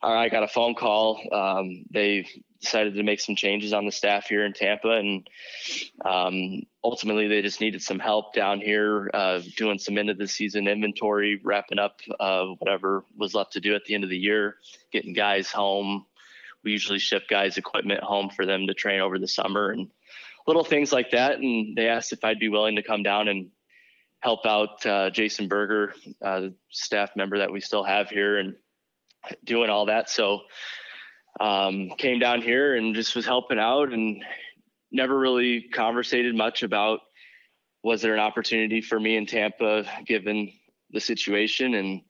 I 0.02 0.28
got 0.28 0.42
a 0.42 0.48
phone 0.48 0.74
call. 0.74 1.22
Um, 1.32 1.86
they 1.90 2.26
decided 2.60 2.94
to 2.94 3.02
make 3.02 3.20
some 3.20 3.36
changes 3.36 3.72
on 3.72 3.86
the 3.86 3.92
staff 3.92 4.26
here 4.26 4.44
in 4.44 4.52
Tampa, 4.52 4.90
and 4.90 5.28
um, 6.04 6.62
ultimately 6.82 7.26
they 7.26 7.40
just 7.40 7.62
needed 7.62 7.82
some 7.82 7.98
help 7.98 8.34
down 8.34 8.60
here 8.60 9.10
uh, 9.14 9.40
doing 9.56 9.78
some 9.78 9.96
end 9.96 10.10
of 10.10 10.18
the 10.18 10.28
season 10.28 10.68
inventory, 10.68 11.40
wrapping 11.42 11.78
up 11.78 12.00
uh, 12.20 12.44
whatever 12.58 13.04
was 13.16 13.34
left 13.34 13.54
to 13.54 13.60
do 13.60 13.74
at 13.74 13.84
the 13.86 13.94
end 13.94 14.04
of 14.04 14.10
the 14.10 14.18
year, 14.18 14.56
getting 14.92 15.14
guys 15.14 15.50
home. 15.50 16.04
We 16.64 16.72
usually 16.72 16.98
ship 16.98 17.24
guys 17.28 17.56
equipment 17.58 18.02
home 18.02 18.30
for 18.30 18.46
them 18.46 18.66
to 18.66 18.74
train 18.74 19.00
over 19.00 19.18
the 19.18 19.28
summer 19.28 19.70
and 19.70 19.90
little 20.46 20.64
things 20.64 20.92
like 20.92 21.10
that. 21.10 21.38
And 21.38 21.76
they 21.76 21.88
asked 21.88 22.12
if 22.12 22.24
I'd 22.24 22.38
be 22.38 22.48
willing 22.48 22.76
to 22.76 22.82
come 22.82 23.02
down 23.02 23.28
and 23.28 23.50
help 24.20 24.46
out 24.46 24.84
uh, 24.86 25.10
Jason 25.10 25.48
Berger, 25.48 25.94
uh, 26.24 26.48
staff 26.70 27.10
member 27.16 27.38
that 27.38 27.52
we 27.52 27.60
still 27.60 27.84
have 27.84 28.08
here, 28.08 28.38
and 28.38 28.54
doing 29.44 29.70
all 29.70 29.86
that. 29.86 30.08
So 30.10 30.40
um, 31.40 31.90
came 31.98 32.18
down 32.18 32.42
here 32.42 32.74
and 32.76 32.94
just 32.94 33.16
was 33.16 33.26
helping 33.26 33.58
out 33.58 33.92
and 33.92 34.24
never 34.92 35.18
really 35.18 35.62
conversated 35.62 36.34
much 36.34 36.62
about 36.62 37.00
was 37.82 38.00
there 38.00 38.14
an 38.14 38.20
opportunity 38.20 38.80
for 38.80 38.98
me 38.98 39.16
in 39.16 39.26
Tampa 39.26 39.84
given 40.06 40.52
the 40.90 41.00
situation 41.00 41.74
and 41.74 42.00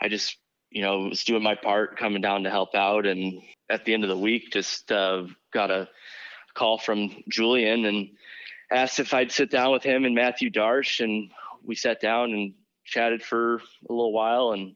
I 0.00 0.08
just 0.08 0.36
you 0.72 0.82
know 0.82 1.08
was 1.08 1.24
doing 1.24 1.42
my 1.42 1.54
part 1.54 1.98
coming 1.98 2.22
down 2.22 2.44
to 2.44 2.50
help 2.50 2.74
out 2.74 3.06
and 3.06 3.40
at 3.70 3.84
the 3.84 3.94
end 3.94 4.04
of 4.04 4.10
the 4.10 4.18
week 4.18 4.52
just 4.52 4.90
uh, 4.90 5.24
got 5.52 5.70
a 5.70 5.88
call 6.54 6.78
from 6.78 7.22
Julian 7.28 7.84
and 7.84 8.10
asked 8.70 9.00
if 9.00 9.14
I'd 9.14 9.32
sit 9.32 9.50
down 9.50 9.72
with 9.72 9.82
him 9.82 10.04
and 10.04 10.14
Mathieu 10.14 10.50
Darche. 10.50 11.00
and 11.00 11.30
we 11.64 11.74
sat 11.74 12.00
down 12.00 12.32
and 12.32 12.54
chatted 12.84 13.22
for 13.22 13.56
a 13.56 13.92
little 13.92 14.12
while 14.12 14.52
and 14.52 14.74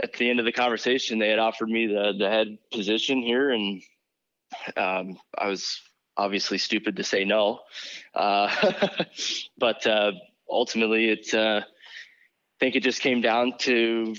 at 0.00 0.14
the 0.14 0.28
end 0.30 0.38
of 0.38 0.44
the 0.44 0.52
conversation, 0.52 1.18
they 1.18 1.28
had 1.28 1.38
offered 1.38 1.68
me 1.68 1.86
the 1.86 2.12
the 2.18 2.28
head 2.28 2.58
position 2.72 3.22
here, 3.22 3.50
and 3.50 3.82
um, 4.76 5.18
I 5.36 5.48
was 5.48 5.80
obviously 6.16 6.58
stupid 6.58 6.96
to 6.96 7.04
say 7.04 7.24
no. 7.24 7.60
Uh, 8.14 8.54
but 9.58 9.86
uh, 9.86 10.12
ultimately, 10.50 11.10
it 11.10 11.34
uh, 11.34 11.60
I 11.62 12.58
think 12.60 12.76
it 12.76 12.82
just 12.82 13.00
came 13.00 13.20
down 13.20 13.54
to 13.60 14.14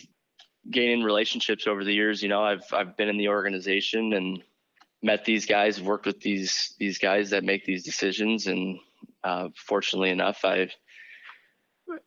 gaining 0.69 1.03
relationships 1.03 1.67
over 1.67 1.83
the 1.83 1.93
years. 1.93 2.21
You 2.21 2.29
know, 2.29 2.43
I've 2.43 2.65
I've 2.73 2.97
been 2.97 3.09
in 3.09 3.17
the 3.17 3.29
organization 3.29 4.13
and 4.13 4.43
met 5.01 5.25
these 5.25 5.45
guys, 5.45 5.81
worked 5.81 6.05
with 6.05 6.21
these 6.21 6.73
these 6.79 6.97
guys 6.97 7.29
that 7.31 7.43
make 7.43 7.65
these 7.65 7.83
decisions, 7.83 8.47
and 8.47 8.79
uh, 9.23 9.49
fortunately 9.55 10.09
enough, 10.09 10.45
I've 10.45 10.73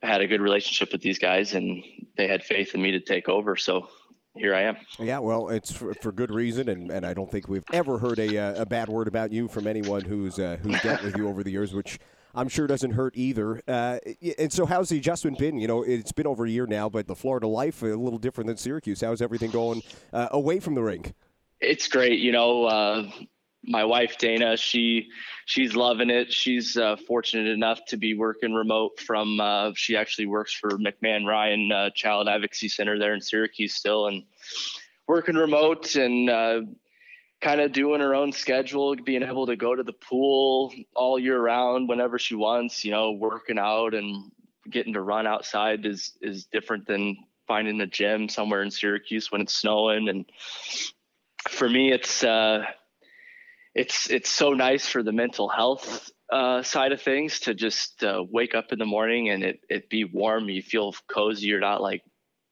had 0.01 0.21
a 0.21 0.27
good 0.27 0.41
relationship 0.41 0.91
with 0.91 1.01
these 1.01 1.19
guys 1.19 1.53
and 1.53 1.83
they 2.17 2.27
had 2.27 2.43
faith 2.43 2.73
in 2.73 2.81
me 2.81 2.91
to 2.91 2.99
take 2.99 3.29
over. 3.29 3.55
So 3.55 3.87
here 4.35 4.53
I 4.53 4.63
am. 4.63 4.77
Yeah, 4.99 5.19
well, 5.19 5.49
it's 5.49 5.71
for, 5.71 5.93
for 5.95 6.11
good 6.11 6.31
reason, 6.31 6.69
and, 6.69 6.91
and 6.91 7.05
I 7.05 7.13
don't 7.13 7.31
think 7.31 7.47
we've 7.47 7.63
ever 7.73 7.97
heard 7.97 8.19
a, 8.19 8.37
uh, 8.37 8.61
a 8.61 8.65
bad 8.65 8.89
word 8.89 9.07
about 9.07 9.31
you 9.31 9.47
from 9.47 9.67
anyone 9.67 10.01
who's 10.01 10.39
uh, 10.39 10.57
who's 10.61 10.79
dealt 10.81 11.03
with 11.03 11.17
you 11.17 11.27
over 11.27 11.43
the 11.43 11.51
years, 11.51 11.73
which 11.73 11.99
I'm 12.35 12.49
sure 12.49 12.67
doesn't 12.67 12.91
hurt 12.91 13.13
either. 13.15 13.61
Uh, 13.67 13.99
and 14.37 14.51
so, 14.51 14.65
how's 14.65 14.89
the 14.89 14.97
adjustment 14.97 15.37
been? 15.39 15.57
You 15.57 15.67
know, 15.67 15.83
it's 15.83 16.11
been 16.11 16.27
over 16.27 16.45
a 16.45 16.49
year 16.49 16.67
now, 16.67 16.89
but 16.89 17.07
the 17.07 17.15
Florida 17.15 17.47
life 17.47 17.81
a 17.81 17.87
little 17.87 18.19
different 18.19 18.47
than 18.47 18.57
Syracuse. 18.57 19.01
How's 19.01 19.21
everything 19.21 19.51
going 19.51 19.81
uh, 20.13 20.29
away 20.31 20.59
from 20.59 20.75
the 20.75 20.83
rink? 20.83 21.13
It's 21.59 21.87
great. 21.87 22.19
You 22.19 22.31
know, 22.31 22.65
uh, 22.65 23.09
my 23.63 23.83
wife 23.83 24.17
Dana, 24.17 24.55
she 24.57 25.09
she's 25.45 25.75
loving 25.75 26.09
it. 26.09 26.31
She's 26.31 26.77
uh, 26.77 26.95
fortunate 27.07 27.47
enough 27.47 27.79
to 27.87 27.97
be 27.97 28.13
working 28.13 28.53
remote 28.53 28.99
from. 28.99 29.39
Uh, 29.39 29.71
she 29.75 29.95
actually 29.97 30.27
works 30.27 30.53
for 30.53 30.71
McMahon 30.71 31.25
Ryan 31.25 31.71
uh, 31.71 31.89
Child 31.91 32.29
Advocacy 32.29 32.69
Center 32.69 32.97
there 32.99 33.13
in 33.13 33.21
Syracuse 33.21 33.75
still, 33.75 34.07
and 34.07 34.23
working 35.07 35.35
remote 35.35 35.95
and 35.95 36.29
uh, 36.29 36.61
kind 37.41 37.61
of 37.61 37.71
doing 37.71 38.01
her 38.01 38.15
own 38.15 38.31
schedule, 38.31 38.95
being 38.95 39.23
able 39.23 39.47
to 39.47 39.55
go 39.55 39.75
to 39.75 39.83
the 39.83 39.93
pool 39.93 40.73
all 40.95 41.19
year 41.19 41.39
round 41.39 41.87
whenever 41.87 42.17
she 42.17 42.35
wants. 42.35 42.83
You 42.83 42.91
know, 42.91 43.11
working 43.11 43.59
out 43.59 43.93
and 43.93 44.31
getting 44.69 44.93
to 44.93 45.01
run 45.01 45.27
outside 45.27 45.85
is 45.85 46.17
is 46.21 46.45
different 46.45 46.87
than 46.87 47.17
finding 47.47 47.79
a 47.81 47.87
gym 47.87 48.27
somewhere 48.27 48.61
in 48.61 48.71
Syracuse 48.71 49.31
when 49.31 49.41
it's 49.41 49.55
snowing 49.55 50.09
and 50.09 50.25
for 51.47 51.69
me 51.69 51.93
it's 51.93 52.25
uh 52.25 52.65
it's 53.73 54.09
it's 54.09 54.29
so 54.29 54.51
nice 54.51 54.85
for 54.85 55.01
the 55.01 55.13
mental 55.13 55.47
health 55.47 56.11
uh, 56.31 56.61
side 56.61 56.91
of 56.91 57.01
things 57.01 57.39
to 57.41 57.53
just 57.53 58.03
uh, 58.03 58.23
wake 58.29 58.55
up 58.55 58.71
in 58.71 58.79
the 58.79 58.85
morning 58.85 59.29
and 59.29 59.43
it 59.43 59.59
it 59.69 59.89
be 59.89 60.03
warm. 60.03 60.49
You 60.49 60.61
feel 60.61 60.93
cozy. 61.07 61.47
You're 61.47 61.59
not 61.59 61.81
like 61.81 62.03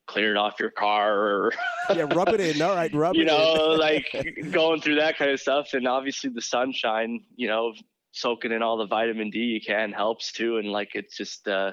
clearing 0.08 0.38
off 0.38 0.60
your 0.60 0.72
car 0.72 1.14
or 1.14 1.54
yeah, 1.94 2.08
rub 2.14 2.30
it 2.30 2.40
in. 2.40 2.62
All 2.62 2.76
right, 2.76 2.94
rub 2.94 3.16
it. 3.16 3.20
you 3.20 3.26
know, 3.26 3.76
like 3.80 4.06
going 4.52 4.82
through 4.82 4.96
that 4.96 5.18
kind 5.18 5.32
of 5.32 5.40
stuff. 5.40 5.74
And 5.74 5.88
obviously 5.88 6.30
the 6.30 6.42
sunshine, 6.42 7.22
you 7.36 7.48
know, 7.48 7.74
soaking 8.12 8.52
in 8.52 8.62
all 8.62 8.78
the 8.78 8.88
vitamin 8.88 9.30
D 9.30 9.40
you 9.40 9.62
can 9.62 9.92
helps 9.92 10.32
too. 10.32 10.58
And 10.58 10.70
like 10.70 10.92
it's 10.94 11.18
just 11.18 11.48
uh, 11.48 11.72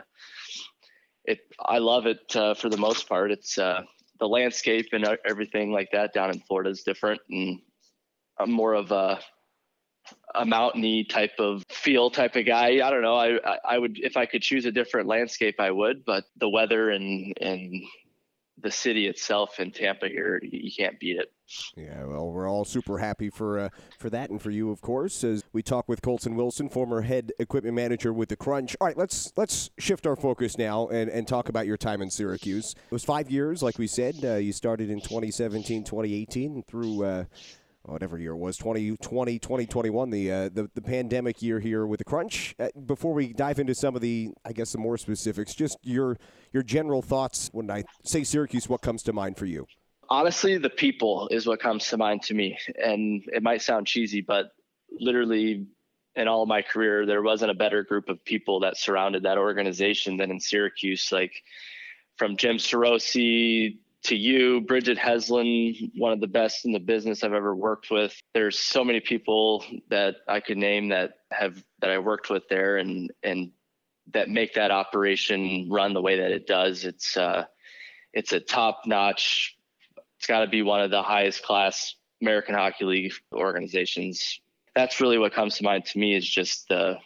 it. 1.24 1.40
I 1.60 1.78
love 1.78 2.06
it 2.06 2.34
uh, 2.34 2.54
for 2.54 2.68
the 2.68 2.76
most 2.78 3.08
part. 3.08 3.30
It's 3.30 3.58
uh, 3.58 3.82
the 4.18 4.28
landscape 4.28 4.88
and 4.92 5.06
everything 5.28 5.72
like 5.72 5.90
that 5.92 6.12
down 6.12 6.30
in 6.30 6.40
Florida 6.40 6.70
is 6.70 6.82
different 6.82 7.20
and. 7.30 7.60
I'm 8.38 8.50
more 8.50 8.72
of 8.72 8.90
a 8.90 9.20
a 10.34 10.44
mountainy 10.44 11.04
type 11.04 11.34
of 11.38 11.62
feel 11.70 12.10
type 12.10 12.36
of 12.36 12.46
guy. 12.46 12.86
I 12.86 12.90
don't 12.90 13.02
know. 13.02 13.16
I 13.16 13.38
I 13.64 13.78
would 13.78 13.98
if 14.00 14.16
I 14.16 14.26
could 14.26 14.42
choose 14.42 14.64
a 14.64 14.72
different 14.72 15.06
landscape, 15.06 15.56
I 15.58 15.70
would. 15.70 16.04
But 16.04 16.24
the 16.36 16.48
weather 16.48 16.90
and 16.90 17.34
and 17.40 17.82
the 18.62 18.70
city 18.70 19.06
itself 19.06 19.58
in 19.58 19.70
Tampa 19.70 20.08
here, 20.08 20.40
you 20.42 20.70
can't 20.70 20.98
beat 20.98 21.18
it. 21.18 21.32
Yeah, 21.76 22.04
well, 22.04 22.30
we're 22.30 22.48
all 22.48 22.64
super 22.64 22.98
happy 22.98 23.28
for 23.28 23.58
uh, 23.58 23.68
for 23.98 24.08
that 24.10 24.30
and 24.30 24.40
for 24.40 24.50
you, 24.50 24.70
of 24.70 24.80
course. 24.80 25.22
As 25.22 25.44
we 25.52 25.62
talk 25.62 25.88
with 25.88 26.00
Colton 26.00 26.34
Wilson, 26.34 26.68
former 26.68 27.02
head 27.02 27.32
equipment 27.38 27.74
manager 27.74 28.12
with 28.12 28.28
the 28.28 28.36
Crunch. 28.36 28.76
All 28.80 28.86
right, 28.86 28.96
let's 28.96 29.32
let's 29.36 29.70
shift 29.78 30.06
our 30.06 30.16
focus 30.16 30.56
now 30.56 30.88
and, 30.88 31.10
and 31.10 31.28
talk 31.28 31.48
about 31.48 31.66
your 31.66 31.76
time 31.76 32.00
in 32.00 32.10
Syracuse. 32.10 32.74
It 32.74 32.92
was 32.92 33.04
five 33.04 33.30
years, 33.30 33.62
like 33.62 33.78
we 33.78 33.86
said. 33.86 34.16
Uh, 34.24 34.36
you 34.36 34.52
started 34.52 34.88
in 34.88 35.00
2017, 35.00 35.84
2018 35.84 36.62
through. 36.62 37.04
Uh, 37.04 37.24
whatever 37.84 38.18
year 38.18 38.32
it 38.32 38.36
was 38.36 38.56
2020 38.56 39.38
2021 39.38 40.10
the, 40.10 40.30
uh, 40.30 40.48
the 40.52 40.70
the 40.74 40.82
pandemic 40.82 41.42
year 41.42 41.58
here 41.60 41.86
with 41.86 41.98
the 41.98 42.04
crunch. 42.04 42.54
Uh, 42.58 42.68
before 42.86 43.12
we 43.12 43.32
dive 43.32 43.58
into 43.58 43.74
some 43.74 43.94
of 43.94 44.00
the 44.00 44.30
i 44.44 44.52
guess 44.52 44.72
the 44.72 44.78
more 44.78 44.96
specifics 44.96 45.54
just 45.54 45.76
your 45.82 46.16
your 46.52 46.62
general 46.62 47.02
thoughts 47.02 47.50
when 47.52 47.70
i 47.70 47.82
say 48.04 48.22
syracuse 48.22 48.68
what 48.68 48.80
comes 48.80 49.02
to 49.02 49.12
mind 49.12 49.36
for 49.36 49.46
you? 49.46 49.66
Honestly 50.08 50.58
the 50.58 50.70
people 50.70 51.28
is 51.30 51.46
what 51.46 51.60
comes 51.60 51.88
to 51.88 51.96
mind 51.96 52.22
to 52.22 52.34
me. 52.34 52.58
And 52.82 53.22
it 53.32 53.42
might 53.42 53.62
sound 53.62 53.86
cheesy 53.86 54.20
but 54.20 54.46
literally 55.00 55.66
in 56.14 56.28
all 56.28 56.46
my 56.46 56.62
career 56.62 57.06
there 57.06 57.22
wasn't 57.22 57.50
a 57.50 57.54
better 57.54 57.82
group 57.82 58.08
of 58.08 58.24
people 58.24 58.60
that 58.60 58.76
surrounded 58.76 59.22
that 59.22 59.38
organization 59.38 60.16
than 60.16 60.30
in 60.30 60.38
syracuse. 60.38 61.10
Like 61.10 61.32
from 62.16 62.36
jim 62.36 62.56
Sarosi 62.56 63.78
to 64.04 64.16
you, 64.16 64.60
Bridget 64.62 64.98
Heslin, 64.98 65.90
one 65.96 66.12
of 66.12 66.20
the 66.20 66.26
best 66.26 66.64
in 66.64 66.72
the 66.72 66.80
business 66.80 67.22
I've 67.22 67.32
ever 67.32 67.54
worked 67.54 67.90
with. 67.90 68.18
There's 68.34 68.58
so 68.58 68.84
many 68.84 69.00
people 69.00 69.64
that 69.90 70.16
I 70.28 70.40
could 70.40 70.58
name 70.58 70.88
that 70.88 71.18
have 71.30 71.62
that 71.80 71.90
I 71.90 71.98
worked 71.98 72.30
with 72.30 72.48
there 72.48 72.78
and 72.78 73.10
and 73.22 73.50
that 74.12 74.28
make 74.28 74.54
that 74.54 74.70
operation 74.70 75.68
run 75.70 75.94
the 75.94 76.02
way 76.02 76.18
that 76.18 76.32
it 76.32 76.46
does. 76.46 76.84
It's 76.84 77.16
uh, 77.16 77.44
it's 78.12 78.32
a 78.32 78.40
top 78.40 78.82
notch. 78.86 79.56
It's 80.18 80.26
got 80.26 80.40
to 80.40 80.48
be 80.48 80.62
one 80.62 80.80
of 80.80 80.90
the 80.90 81.02
highest 81.02 81.42
class 81.42 81.94
American 82.20 82.54
Hockey 82.54 82.84
League 82.84 83.12
organizations 83.32 84.40
that's 84.74 85.00
really 85.00 85.18
what 85.18 85.32
comes 85.32 85.56
to 85.58 85.64
mind 85.64 85.84
to 85.86 85.98
me 85.98 86.14
is 86.14 86.28
just 86.28 86.68
the 86.68 86.96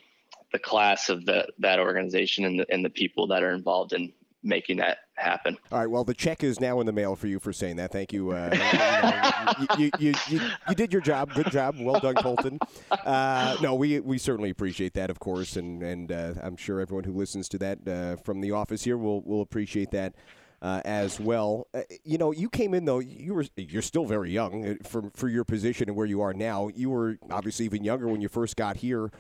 the 0.53 0.59
class 0.59 1.09
of 1.09 1.27
the 1.27 1.49
that 1.59 1.81
organization 1.81 2.45
and 2.45 2.61
the, 2.61 2.67
and 2.71 2.85
the 2.85 2.91
people 2.91 3.27
that 3.27 3.43
are 3.43 3.53
involved 3.53 3.93
in 3.93 4.13
making 4.47 4.79
that 4.79 4.99
happen. 5.15 5.59
All 5.73 5.79
right. 5.79 5.91
Well, 5.91 6.05
the 6.05 6.15
check 6.15 6.45
is 6.45 6.61
now 6.61 6.81
in 6.81 6.87
the 6.87 6.93
mail 6.93 7.17
for 7.17 7.27
you 7.27 7.39
for 7.39 7.53
saying 7.53 7.77
that. 7.77 7.91
Thank 7.93 8.13
you. 8.13 8.31
Uh, 8.31 9.57
you, 9.79 9.91
you, 9.99 10.15
you, 10.29 10.41
you, 10.69 10.75
did 10.75 10.93
your 10.93 11.03
job. 11.03 11.33
Good 11.35 11.51
job. 11.51 11.77
Well 11.79 12.01
done, 12.01 12.15
Colton. 12.15 12.59
Uh, 12.91 13.57
no, 13.61 13.75
we 13.75 14.01
we 14.01 14.19
certainly 14.19 14.51
appreciate 14.51 14.95
that, 14.95 15.11
of 15.11 15.19
course, 15.19 15.57
and 15.57 15.83
and 15.83 16.13
uh, 16.13 16.35
I'm 16.43 16.57
sure 16.57 16.81
everyone 16.81 17.05
who 17.05 17.13
listens 17.13 17.49
to 17.51 17.59
that 17.59 17.87
uh, 17.87 18.17
from 18.17 18.41
the 18.41 18.53
office 18.53 18.85
here 18.85 18.97
will 18.97 19.23
will 19.23 19.43
appreciate 19.43 19.91
that. 19.91 20.15
Uh, 20.63 20.81
as 20.87 21.21
well, 21.21 21.67
uh, 21.75 21.83
you 22.03 22.17
know, 22.17 22.33
you 22.33 22.49
came 22.49 22.73
in 22.73 22.87
though. 22.87 22.99
You 22.99 23.35
were 23.35 23.45
you're 23.57 23.83
still 23.83 24.07
very 24.07 24.31
young 24.31 24.79
for 24.79 25.11
for 25.15 25.29
your 25.29 25.45
position 25.45 25.91
and 25.91 25.97
where 25.97 26.07
you 26.07 26.23
are 26.23 26.33
now. 26.33 26.69
You 26.69 26.89
were 26.89 27.19
obviously 27.31 27.67
even 27.67 27.85
younger 27.85 28.09
when 28.09 28.23
you 28.23 28.29
first 28.29 28.57
got 28.57 28.79
here 28.79 29.11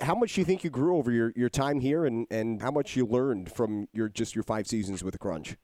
how 0.00 0.14
much 0.14 0.34
do 0.34 0.40
you 0.40 0.44
think 0.44 0.64
you 0.64 0.70
grew 0.70 0.96
over 0.96 1.10
your, 1.10 1.32
your 1.36 1.48
time 1.48 1.80
here 1.80 2.04
and, 2.04 2.26
and 2.30 2.60
how 2.60 2.70
much 2.70 2.96
you 2.96 3.06
learned 3.06 3.52
from 3.52 3.88
your 3.92 4.08
just 4.08 4.34
your 4.34 4.44
five 4.44 4.66
seasons 4.66 5.04
with 5.04 5.12
the 5.12 5.18
crunch? 5.18 5.56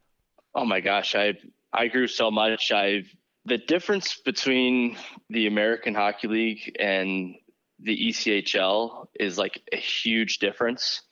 Oh 0.54 0.64
my 0.64 0.80
gosh 0.80 1.14
i 1.14 1.34
i 1.72 1.88
grew 1.88 2.06
so 2.06 2.30
much. 2.30 2.72
I 2.72 3.04
the 3.44 3.58
difference 3.58 4.20
between 4.24 4.96
the 5.30 5.46
american 5.46 5.94
hockey 5.94 6.28
league 6.28 6.76
and 6.80 7.34
the 7.80 7.96
echl 8.08 9.06
is 9.18 9.38
like 9.38 9.60
a 9.72 9.76
huge 9.76 10.38
difference. 10.38 11.02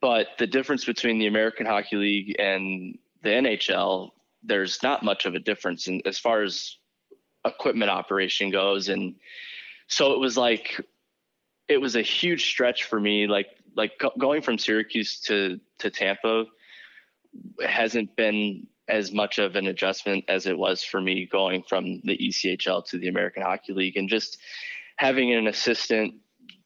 But 0.00 0.26
the 0.38 0.46
difference 0.46 0.84
between 0.84 1.18
the 1.18 1.26
american 1.26 1.66
hockey 1.66 1.96
league 1.96 2.36
and 2.38 2.98
the 3.22 3.30
nhl 3.30 4.10
there's 4.42 4.82
not 4.82 5.02
much 5.02 5.24
of 5.24 5.34
a 5.34 5.38
difference 5.38 5.88
in, 5.88 6.02
as 6.04 6.18
far 6.18 6.42
as 6.42 6.76
equipment 7.44 7.90
operation 7.90 8.50
goes. 8.50 8.88
And 8.88 9.14
so 9.86 10.12
it 10.12 10.18
was 10.18 10.36
like 10.36 10.80
it 11.68 11.80
was 11.80 11.96
a 11.96 12.02
huge 12.02 12.46
stretch 12.46 12.84
for 12.84 13.00
me. 13.00 13.26
Like 13.26 13.48
like 13.76 13.92
going 14.18 14.42
from 14.42 14.58
Syracuse 14.58 15.20
to 15.22 15.60
to 15.78 15.90
Tampa 15.90 16.44
hasn't 17.66 18.14
been 18.16 18.66
as 18.86 19.12
much 19.12 19.38
of 19.38 19.56
an 19.56 19.66
adjustment 19.66 20.24
as 20.28 20.46
it 20.46 20.56
was 20.56 20.84
for 20.84 21.00
me 21.00 21.26
going 21.26 21.62
from 21.62 22.00
the 22.04 22.16
ECHL 22.18 22.86
to 22.86 22.98
the 22.98 23.08
American 23.08 23.42
Hockey 23.42 23.72
League, 23.72 23.96
and 23.96 24.08
just 24.08 24.38
having 24.96 25.32
an 25.32 25.46
assistant 25.46 26.14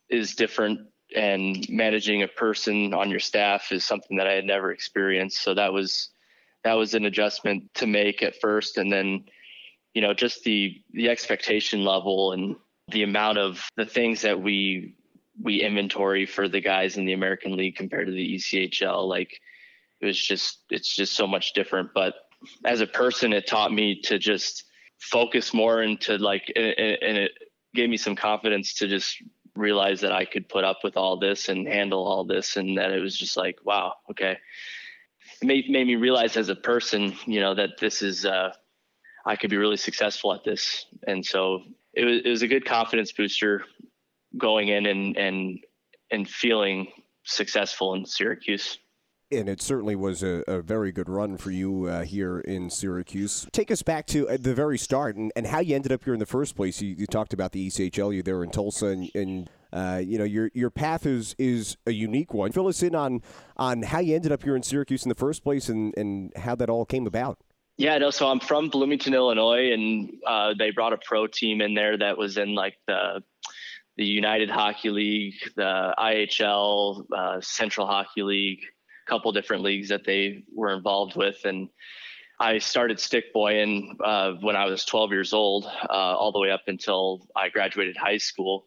is 0.09 0.35
different 0.35 0.81
and 1.14 1.67
managing 1.71 2.23
a 2.23 2.28
person 2.28 2.93
on 2.93 3.09
your 3.09 3.21
staff 3.21 3.73
is 3.73 3.85
something 3.85 4.19
that 4.19 4.26
I 4.26 4.33
had 4.33 4.45
never 4.45 4.73
experienced. 4.73 5.43
So 5.43 5.55
that 5.55 5.73
was 5.73 6.11
that 6.64 6.75
was 6.75 6.95
an 6.95 7.07
adjustment 7.07 7.73
to 7.75 7.87
make 7.87 8.23
at 8.23 8.40
first 8.40 8.78
and 8.78 8.93
then 8.93 9.25
you 9.95 10.02
know 10.02 10.12
just 10.12 10.45
the 10.45 10.83
the 10.93 11.09
expectation 11.09 11.85
level 11.85 12.33
and 12.33 12.57
the 12.90 13.02
amount 13.02 13.38
of 13.38 13.68
the 13.76 13.87
things 13.87 14.23
that 14.23 14.40
we 14.40 14.95
we 15.40 15.62
inventory 15.62 16.26
for 16.26 16.49
the 16.49 16.61
guys 16.61 16.97
in 16.97 17.04
the 17.04 17.12
American 17.12 17.57
League 17.57 17.76
compared 17.76 18.07
to 18.07 18.12
the 18.12 18.35
ECHL. 18.35 19.09
Like 19.09 19.40
it 20.00 20.07
was 20.07 20.21
just 20.21 20.64
it's 20.71 20.95
just 20.95 21.14
so 21.14 21.26
much 21.26 21.52
different. 21.52 21.90
But 21.95 22.14
as 22.64 22.80
a 22.80 22.87
person, 22.87 23.33
it 23.33 23.47
taught 23.47 23.73
me 23.73 24.00
to 24.02 24.18
just 24.18 24.64
focus 25.00 25.54
more 25.54 25.83
into 25.83 26.18
like 26.18 26.52
and 26.57 27.18
it 27.18 27.33
gave 27.75 27.88
me 27.88 27.97
some 27.97 28.16
confidence 28.16 28.75
to 28.75 28.88
just 28.88 29.23
realize 29.54 30.00
that 30.00 30.12
I 30.12 30.25
could 30.25 30.49
put 30.49 30.64
up 30.64 30.78
with 30.85 30.97
all 30.97 31.18
this 31.18 31.49
and 31.49 31.66
handle 31.66 32.07
all 32.07 32.25
this 32.25 32.57
and 32.57 32.78
that 32.78 32.90
it 32.90 33.00
was 33.00 33.16
just 33.16 33.37
like 33.37 33.59
wow 33.64 33.95
okay 34.11 34.37
it 35.40 35.47
made, 35.47 35.68
made 35.68 35.87
me 35.87 35.97
realize 35.97 36.37
as 36.37 36.49
a 36.49 36.57
person 36.57 37.14
you 37.26 37.40
know 37.40 37.54
that 37.54 37.78
this 37.80 38.02
is 38.02 38.25
uh 38.25 38.52
I 39.26 39.37
could 39.37 39.50
be 39.50 39.57
really 39.57 39.76
successful 39.76 40.33
at 40.33 40.45
this 40.45 40.87
and 41.07 41.25
so 41.25 41.62
it 41.99 42.05
was, 42.05 42.21
it 42.25 42.28
was 42.28 42.43
a 42.43 42.49
good 42.49 42.64
confidence 42.64 43.12
booster 43.12 43.64
going 44.37 44.69
in 44.69 44.87
and 44.87 45.17
and 45.17 45.59
and 46.11 46.28
feeling 46.28 46.88
successful 47.25 47.94
in 47.94 48.07
Syracuse. 48.07 48.79
And 49.31 49.46
it 49.46 49.61
certainly 49.61 49.94
was 49.94 50.23
a, 50.23 50.42
a 50.49 50.62
very 50.62 50.90
good 50.90 51.11
run 51.11 51.37
for 51.37 51.51
you 51.51 51.85
uh, 51.85 52.03
here 52.03 52.38
in 52.40 52.70
Syracuse. 52.70 53.46
Take 53.53 53.70
us 53.70 53.83
back 53.83 54.07
to 54.07 54.27
uh, 54.27 54.38
the 54.40 54.55
very 54.55 54.79
start 54.79 55.16
and, 55.16 55.31
and 55.37 55.46
how 55.46 55.59
you 55.59 55.77
ended 55.77 55.92
up 55.92 56.03
here 56.05 56.14
in 56.14 56.18
the 56.18 56.25
first 56.25 56.57
place. 56.57 56.81
You, 56.81 56.94
you 56.96 57.07
talked 57.07 57.35
about 57.35 57.53
the 57.53 57.66
ECHL, 57.66 58.14
you 58.14 58.23
there 58.23 58.42
in 58.42 58.51
Tulsa, 58.51 58.87
and, 58.87 59.11
and 59.14 59.51
uh, 59.70 60.01
you 60.03 60.16
know 60.16 60.25
your 60.25 60.51
your 60.55 60.70
path 60.70 61.05
is 61.05 61.35
is 61.37 61.77
a 61.87 61.92
unique 61.92 62.33
one. 62.33 62.53
Fill 62.53 62.68
us 62.68 62.83
in 62.83 62.94
on 62.94 63.20
on 63.59 63.83
how 63.83 63.99
you 63.99 64.14
ended 64.14 64.33
up 64.33 64.44
here 64.44 64.57
in 64.57 64.62
Syracuse 64.62 65.05
in 65.05 65.11
the 65.11 65.14
first 65.14 65.42
place 65.42 65.68
and, 65.68 65.92
and 65.99 66.33
how 66.37 66.55
that 66.55 66.70
all 66.70 66.87
came 66.87 67.07
about. 67.07 67.38
Yeah, 67.79 67.97
no. 67.99 68.11
So 68.11 68.27
I'm 68.27 68.41
from 68.41 68.71
Bloomington, 68.71 69.14
Illinois, 69.14 69.73
and 69.73 70.11
uh, 70.27 70.55
they 70.59 70.73
brought 70.73 70.93
a 70.93 70.99
pro 70.99 71.29
team 71.29 71.61
in 71.61 71.75
there 71.75 71.97
that 71.97 72.19
was 72.19 72.37
in 72.37 72.55
like 72.55 72.75
the 72.88 73.23
the 73.97 74.05
United 74.05 74.51
Hockey 74.51 74.91
League, 74.91 75.35
the 75.57 75.95
IHL, 75.99 77.05
uh, 77.17 77.41
Central 77.41 77.87
Hockey 77.87 78.23
League, 78.23 78.61
a 79.07 79.11
couple 79.11 79.33
different 79.33 79.62
leagues 79.62 79.88
that 79.88 80.05
they 80.05 80.45
were 80.55 80.73
involved 80.73 81.17
with, 81.17 81.45
and 81.45 81.69
I 82.41 82.59
started 82.59 83.01
stick 83.01 83.33
boying 83.33 83.97
uh, 84.05 84.33
when 84.41 84.55
I 84.55 84.67
was 84.67 84.85
12 84.85 85.11
years 85.11 85.33
old, 85.33 85.64
uh, 85.67 85.93
all 85.93 86.31
the 86.31 86.38
way 86.38 86.51
up 86.51 86.62
until 86.69 87.27
I 87.35 87.49
graduated 87.49 87.97
high 87.97 88.19
school. 88.19 88.67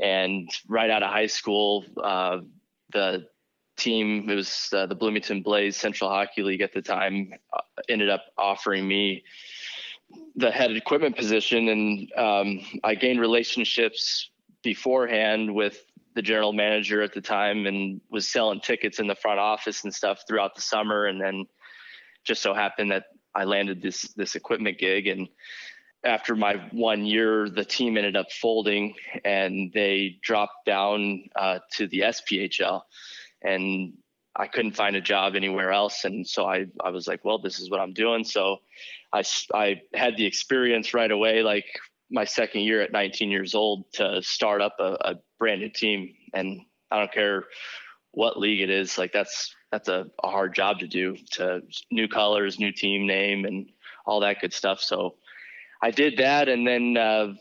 And 0.00 0.48
right 0.68 0.90
out 0.90 1.02
of 1.02 1.10
high 1.10 1.26
school, 1.26 1.84
uh, 2.02 2.38
the 2.92 3.26
team, 3.76 4.28
it 4.28 4.34
was 4.34 4.68
uh, 4.72 4.86
the 4.86 4.94
Bloomington 4.94 5.42
Blaze 5.42 5.76
Central 5.76 6.10
Hockey 6.10 6.42
League 6.42 6.60
at 6.60 6.72
the 6.72 6.82
time, 6.82 7.32
uh, 7.52 7.60
ended 7.88 8.10
up 8.10 8.24
offering 8.38 8.86
me 8.86 9.24
the 10.36 10.50
head 10.50 10.70
equipment 10.72 11.16
position. 11.16 11.68
And 11.68 12.12
um, 12.16 12.60
I 12.82 12.94
gained 12.94 13.20
relationships 13.20 14.30
beforehand 14.62 15.54
with 15.54 15.84
the 16.14 16.22
general 16.22 16.52
manager 16.52 17.02
at 17.02 17.12
the 17.12 17.20
time 17.20 17.66
and 17.66 18.00
was 18.10 18.28
selling 18.28 18.60
tickets 18.60 19.00
in 19.00 19.06
the 19.06 19.16
front 19.16 19.40
office 19.40 19.84
and 19.84 19.92
stuff 19.92 20.22
throughout 20.26 20.54
the 20.54 20.62
summer. 20.62 21.06
And 21.06 21.20
then 21.20 21.46
just 22.24 22.42
so 22.42 22.54
happened 22.54 22.92
that 22.92 23.04
I 23.34 23.44
landed 23.44 23.82
this 23.82 24.02
this 24.14 24.36
equipment 24.36 24.78
gig 24.78 25.08
and 25.08 25.28
after 26.04 26.36
my 26.36 26.56
one 26.70 27.06
year, 27.06 27.48
the 27.48 27.64
team 27.64 27.96
ended 27.96 28.16
up 28.16 28.30
folding 28.30 28.94
and 29.24 29.72
they 29.72 30.18
dropped 30.22 30.66
down 30.66 31.24
uh, 31.34 31.60
to 31.72 31.86
the 31.88 32.00
SPHL 32.00 32.82
and 33.44 33.92
I 34.36 34.48
couldn't 34.48 34.72
find 34.72 34.96
a 34.96 35.00
job 35.00 35.36
anywhere 35.36 35.70
else. 35.70 36.04
And 36.04 36.26
so 36.26 36.44
I, 36.44 36.66
I 36.82 36.90
was 36.90 37.06
like, 37.06 37.24
well, 37.24 37.38
this 37.38 37.60
is 37.60 37.70
what 37.70 37.80
I'm 37.80 37.92
doing. 37.92 38.24
So 38.24 38.58
I, 39.12 39.22
I 39.54 39.82
had 39.94 40.16
the 40.16 40.26
experience 40.26 40.92
right 40.92 41.10
away, 41.10 41.42
like 41.42 41.66
my 42.10 42.24
second 42.24 42.62
year 42.62 42.80
at 42.80 42.92
19 42.92 43.30
years 43.30 43.54
old 43.54 43.84
to 43.92 44.20
start 44.22 44.60
up 44.60 44.76
a, 44.80 44.96
a 45.00 45.14
brand 45.38 45.60
new 45.60 45.70
team. 45.70 46.14
And 46.32 46.62
I 46.90 46.98
don't 46.98 47.12
care 47.12 47.44
what 48.10 48.38
league 48.38 48.60
it 48.60 48.70
is, 48.70 48.98
like 48.98 49.12
that's, 49.12 49.54
that's 49.70 49.88
a, 49.88 50.06
a 50.22 50.28
hard 50.28 50.54
job 50.54 50.80
to 50.80 50.86
do 50.86 51.16
to 51.32 51.62
new 51.90 52.08
colors, 52.08 52.58
new 52.58 52.72
team 52.72 53.06
name 53.06 53.44
and 53.44 53.70
all 54.06 54.20
that 54.20 54.40
good 54.40 54.52
stuff. 54.52 54.80
So 54.80 55.16
I 55.82 55.90
did 55.90 56.18
that. 56.18 56.48
And 56.48 56.66
then, 56.66 56.96
uh, 56.96 57.34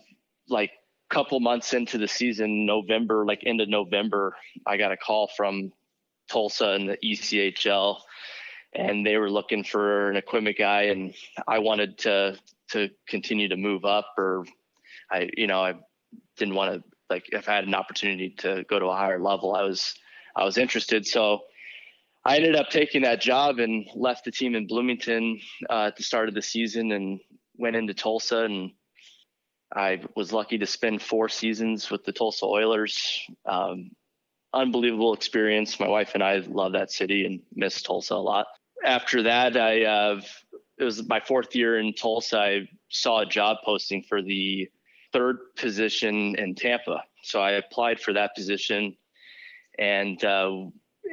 like 0.49 0.71
a 1.11 1.13
couple 1.13 1.39
months 1.39 1.73
into 1.73 1.97
the 1.97 2.07
season, 2.07 2.65
November, 2.65 3.25
like 3.25 3.43
end 3.45 3.61
of 3.61 3.69
November, 3.69 4.35
I 4.65 4.77
got 4.77 4.91
a 4.91 4.97
call 4.97 5.29
from 5.35 5.71
Tulsa 6.33 6.71
and 6.71 6.89
the 6.89 6.97
ECHL, 6.97 7.99
and 8.73 9.05
they 9.05 9.17
were 9.17 9.29
looking 9.29 9.63
for 9.63 10.09
an 10.09 10.17
equipment 10.17 10.57
guy, 10.57 10.83
and 10.83 11.13
I 11.47 11.59
wanted 11.59 11.99
to 11.99 12.39
to 12.71 12.89
continue 13.07 13.49
to 13.49 13.55
move 13.55 13.85
up, 13.85 14.07
or 14.17 14.45
I, 15.11 15.29
you 15.37 15.45
know, 15.45 15.61
I 15.63 15.75
didn't 16.37 16.55
want 16.55 16.73
to 16.73 16.83
like 17.09 17.25
if 17.31 17.47
I 17.47 17.53
had 17.55 17.67
an 17.67 17.75
opportunity 17.75 18.31
to 18.39 18.63
go 18.67 18.79
to 18.79 18.85
a 18.87 18.95
higher 18.95 19.19
level, 19.19 19.53
I 19.55 19.61
was 19.61 19.93
I 20.35 20.43
was 20.43 20.57
interested. 20.57 21.05
So 21.05 21.41
I 22.25 22.37
ended 22.37 22.55
up 22.55 22.69
taking 22.69 23.03
that 23.03 23.21
job 23.21 23.59
and 23.59 23.85
left 23.95 24.25
the 24.25 24.31
team 24.31 24.55
in 24.55 24.65
Bloomington 24.65 25.39
uh, 25.69 25.87
at 25.87 25.97
the 25.97 26.03
start 26.03 26.29
of 26.29 26.35
the 26.35 26.41
season 26.41 26.91
and 26.91 27.19
went 27.57 27.75
into 27.75 27.93
Tulsa 27.93 28.45
and 28.45 28.71
I 29.75 30.01
was 30.15 30.31
lucky 30.31 30.59
to 30.59 30.67
spend 30.67 31.01
four 31.01 31.29
seasons 31.29 31.89
with 31.89 32.03
the 32.05 32.11
Tulsa 32.11 32.45
Oilers. 32.45 33.25
Um, 33.45 33.91
unbelievable 34.53 35.13
experience. 35.13 35.79
My 35.79 35.87
wife 35.87 36.11
and 36.13 36.23
I 36.23 36.37
love 36.47 36.73
that 36.73 36.91
city 36.91 37.25
and 37.25 37.41
miss 37.53 37.81
Tulsa 37.81 38.15
a 38.15 38.15
lot. 38.15 38.47
After 38.85 39.23
that, 39.23 39.57
I 39.57 39.83
uh, 39.83 40.21
it 40.77 40.83
was 40.83 41.07
my 41.07 41.19
fourth 41.19 41.55
year 41.55 41.79
in 41.79 41.93
Tulsa. 41.93 42.39
I 42.39 42.69
saw 42.89 43.21
a 43.21 43.25
job 43.25 43.57
posting 43.63 44.03
for 44.03 44.21
the 44.21 44.69
third 45.11 45.37
position 45.55 46.35
in 46.35 46.55
Tampa, 46.55 47.03
so 47.23 47.41
I 47.41 47.51
applied 47.51 47.99
for 47.99 48.13
that 48.13 48.35
position 48.35 48.95
and 49.79 50.23
uh, 50.23 50.51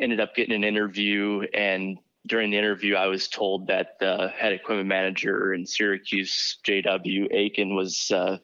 ended 0.00 0.20
up 0.20 0.35
getting 0.35 0.55
an 0.55 0.64
interview. 0.64 1.42
And 1.55 1.98
during 2.26 2.50
the 2.50 2.59
interview, 2.59 2.96
I 2.96 3.07
was 3.07 3.29
told 3.29 3.68
that 3.68 3.98
the 4.00 4.33
head 4.37 4.53
equipment 4.53 4.88
manager 4.88 5.55
in 5.55 5.64
Syracuse, 5.66 6.59
J.W. 6.64 7.29
Aiken, 7.31 7.74
was 7.74 8.11
uh, 8.11 8.38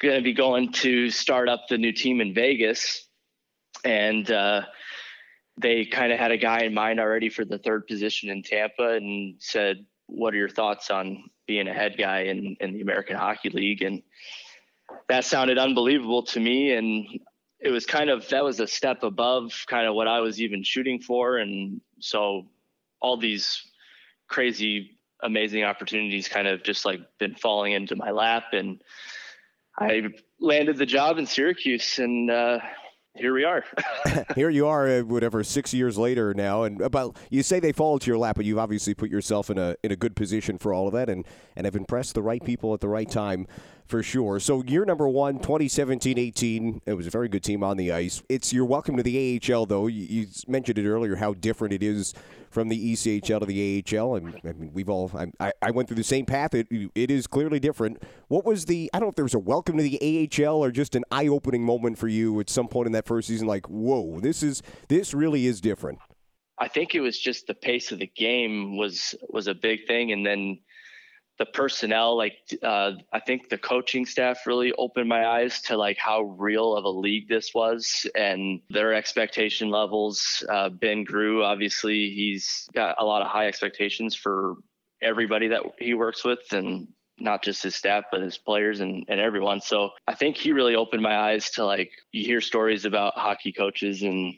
going 0.00 0.16
to 0.16 0.22
be 0.22 0.32
going 0.32 0.72
to 0.72 1.10
start 1.10 1.48
up 1.48 1.66
the 1.68 1.78
new 1.78 1.92
team 1.92 2.20
in 2.20 2.34
Vegas 2.34 3.08
and 3.84 4.30
uh, 4.30 4.62
they 5.56 5.84
kind 5.84 6.12
of 6.12 6.18
had 6.18 6.30
a 6.30 6.36
guy 6.36 6.60
in 6.60 6.74
mind 6.74 7.00
already 7.00 7.28
for 7.28 7.44
the 7.44 7.58
third 7.58 7.86
position 7.86 8.30
in 8.30 8.42
Tampa 8.42 8.94
and 8.94 9.36
said, 9.38 9.84
"What 10.06 10.34
are 10.34 10.38
your 10.38 10.48
thoughts 10.48 10.90
on 10.90 11.24
being 11.46 11.68
a 11.68 11.74
head 11.74 11.96
guy 11.98 12.22
in, 12.22 12.56
in 12.60 12.72
the 12.72 12.80
American 12.80 13.16
Hockey 13.16 13.50
League?" 13.50 13.82
And 13.82 14.02
that 15.08 15.24
sounded 15.24 15.58
unbelievable 15.58 16.22
to 16.24 16.40
me. 16.40 16.72
And 16.72 17.06
it 17.58 17.70
was 17.70 17.86
kind 17.86 18.10
of, 18.10 18.28
that 18.28 18.44
was 18.44 18.60
a 18.60 18.66
step 18.66 19.02
above 19.02 19.52
kind 19.66 19.86
of 19.86 19.94
what 19.94 20.08
I 20.08 20.20
was 20.20 20.40
even 20.40 20.62
shooting 20.62 21.00
for. 21.00 21.38
And 21.38 21.80
so 21.98 22.48
all 23.00 23.16
these 23.16 23.62
crazy, 24.28 24.98
amazing 25.22 25.64
opportunities 25.64 26.28
kind 26.28 26.46
of 26.46 26.62
just 26.62 26.84
like 26.84 27.00
been 27.18 27.34
falling 27.34 27.72
into 27.72 27.96
my 27.96 28.10
lap. 28.10 28.44
And 28.52 28.80
I 29.78 30.08
landed 30.40 30.76
the 30.78 30.86
job 30.86 31.18
in 31.18 31.26
Syracuse 31.26 31.98
and, 31.98 32.30
uh, 32.30 32.58
here 33.14 33.34
we 33.34 33.44
are. 33.44 33.64
here 34.34 34.50
you 34.50 34.66
are, 34.66 34.88
uh, 34.88 35.00
whatever, 35.02 35.42
six 35.44 35.74
years 35.74 35.98
later 35.98 36.34
now, 36.34 36.62
and 36.62 36.80
about 36.80 37.16
you 37.30 37.42
say 37.42 37.60
they 37.60 37.72
fall 37.72 37.94
into 37.94 38.06
your 38.06 38.18
lap, 38.18 38.36
but 38.36 38.44
you've 38.44 38.58
obviously 38.58 38.94
put 38.94 39.10
yourself 39.10 39.50
in 39.50 39.58
a 39.58 39.76
in 39.82 39.92
a 39.92 39.96
good 39.96 40.16
position 40.16 40.58
for 40.58 40.72
all 40.72 40.86
of 40.86 40.94
that, 40.94 41.08
and 41.08 41.26
and 41.56 41.66
have 41.66 41.76
impressed 41.76 42.14
the 42.14 42.22
right 42.22 42.42
people 42.42 42.72
at 42.74 42.80
the 42.80 42.88
right 42.88 43.10
time 43.10 43.46
for 43.86 44.02
sure. 44.02 44.38
So 44.38 44.62
year 44.62 44.84
number 44.84 45.08
one, 45.08 45.40
2017-18, 45.40 46.82
it 46.86 46.94
was 46.94 47.08
a 47.08 47.10
very 47.10 47.28
good 47.28 47.42
team 47.42 47.64
on 47.64 47.76
the 47.76 47.90
ice. 47.90 48.22
It's 48.28 48.52
your 48.52 48.64
welcome 48.64 48.96
to 48.96 49.02
the 49.02 49.40
AHL, 49.52 49.66
though. 49.66 49.88
You, 49.88 50.06
you 50.06 50.26
mentioned 50.46 50.78
it 50.78 50.86
earlier 50.86 51.16
how 51.16 51.34
different 51.34 51.74
it 51.74 51.82
is 51.82 52.14
from 52.50 52.68
the 52.68 52.92
ECHL 52.92 53.40
to 53.40 53.46
the 53.46 53.84
AHL, 53.96 54.16
and 54.16 54.40
I 54.44 54.52
mean 54.52 54.72
we've 54.72 54.88
all 54.88 55.10
I, 55.38 55.52
I 55.62 55.70
went 55.70 55.88
through 55.88 55.96
the 55.96 56.04
same 56.04 56.26
path. 56.26 56.54
It 56.54 56.66
it 56.94 57.10
is 57.10 57.26
clearly 57.26 57.60
different. 57.60 58.02
What 58.28 58.44
was 58.44 58.66
the 58.66 58.90
I 58.92 58.98
don't 58.98 59.06
know 59.06 59.10
if 59.10 59.14
there 59.16 59.24
was 59.24 59.34
a 59.34 59.38
welcome 59.38 59.76
to 59.76 59.82
the 59.82 60.28
AHL 60.42 60.56
or 60.56 60.70
just 60.70 60.94
an 60.94 61.04
eye 61.10 61.28
opening 61.28 61.64
moment 61.64 61.96
for 61.96 62.08
you 62.08 62.40
at 62.40 62.50
some 62.50 62.68
point 62.68 62.86
in 62.86 62.92
that 62.92 63.06
first 63.06 63.28
season, 63.28 63.46
like 63.46 63.66
whoa, 63.68 64.20
this 64.20 64.42
is 64.42 64.62
this 64.88 65.14
really 65.14 65.46
is 65.46 65.60
different. 65.60 65.98
I 66.58 66.68
think 66.68 66.94
it 66.94 67.00
was 67.00 67.18
just 67.18 67.46
the 67.46 67.54
pace 67.54 67.90
of 67.92 68.00
the 68.00 68.06
game 68.06 68.76
was 68.76 69.14
was 69.28 69.46
a 69.46 69.54
big 69.54 69.86
thing, 69.86 70.12
and 70.12 70.26
then 70.26 70.58
the 71.40 71.46
personnel 71.46 72.18
like 72.18 72.36
uh, 72.62 72.92
i 73.14 73.18
think 73.18 73.48
the 73.48 73.56
coaching 73.56 74.04
staff 74.04 74.46
really 74.46 74.72
opened 74.74 75.08
my 75.08 75.26
eyes 75.26 75.62
to 75.62 75.74
like 75.74 75.96
how 75.96 76.20
real 76.22 76.76
of 76.76 76.84
a 76.84 76.88
league 76.88 77.28
this 77.28 77.52
was 77.54 78.06
and 78.14 78.60
their 78.68 78.92
expectation 78.92 79.70
levels 79.70 80.44
uh, 80.50 80.68
ben 80.68 81.04
Groulx 81.04 81.42
obviously 81.42 82.10
he's 82.10 82.68
got 82.74 82.94
a 82.98 83.04
lot 83.04 83.22
of 83.22 83.28
high 83.28 83.48
expectations 83.48 84.14
for 84.14 84.56
everybody 85.00 85.48
that 85.48 85.62
he 85.78 85.94
works 85.94 86.22
with 86.24 86.40
and 86.52 86.86
not 87.18 87.42
just 87.42 87.62
his 87.62 87.74
staff 87.74 88.04
but 88.12 88.20
his 88.20 88.36
players 88.36 88.80
and, 88.80 89.04
and 89.08 89.18
everyone. 89.18 89.60
So 89.60 89.90
i 90.06 90.14
think 90.14 90.36
he 90.36 90.52
really 90.52 90.76
opened 90.76 91.02
my 91.02 91.16
eyes 91.16 91.50
to 91.52 91.64
like 91.64 91.90
you 92.12 92.22
hear 92.22 92.42
stories 92.42 92.84
about 92.84 93.14
hockey 93.16 93.52
coaches 93.52 94.02
and 94.02 94.34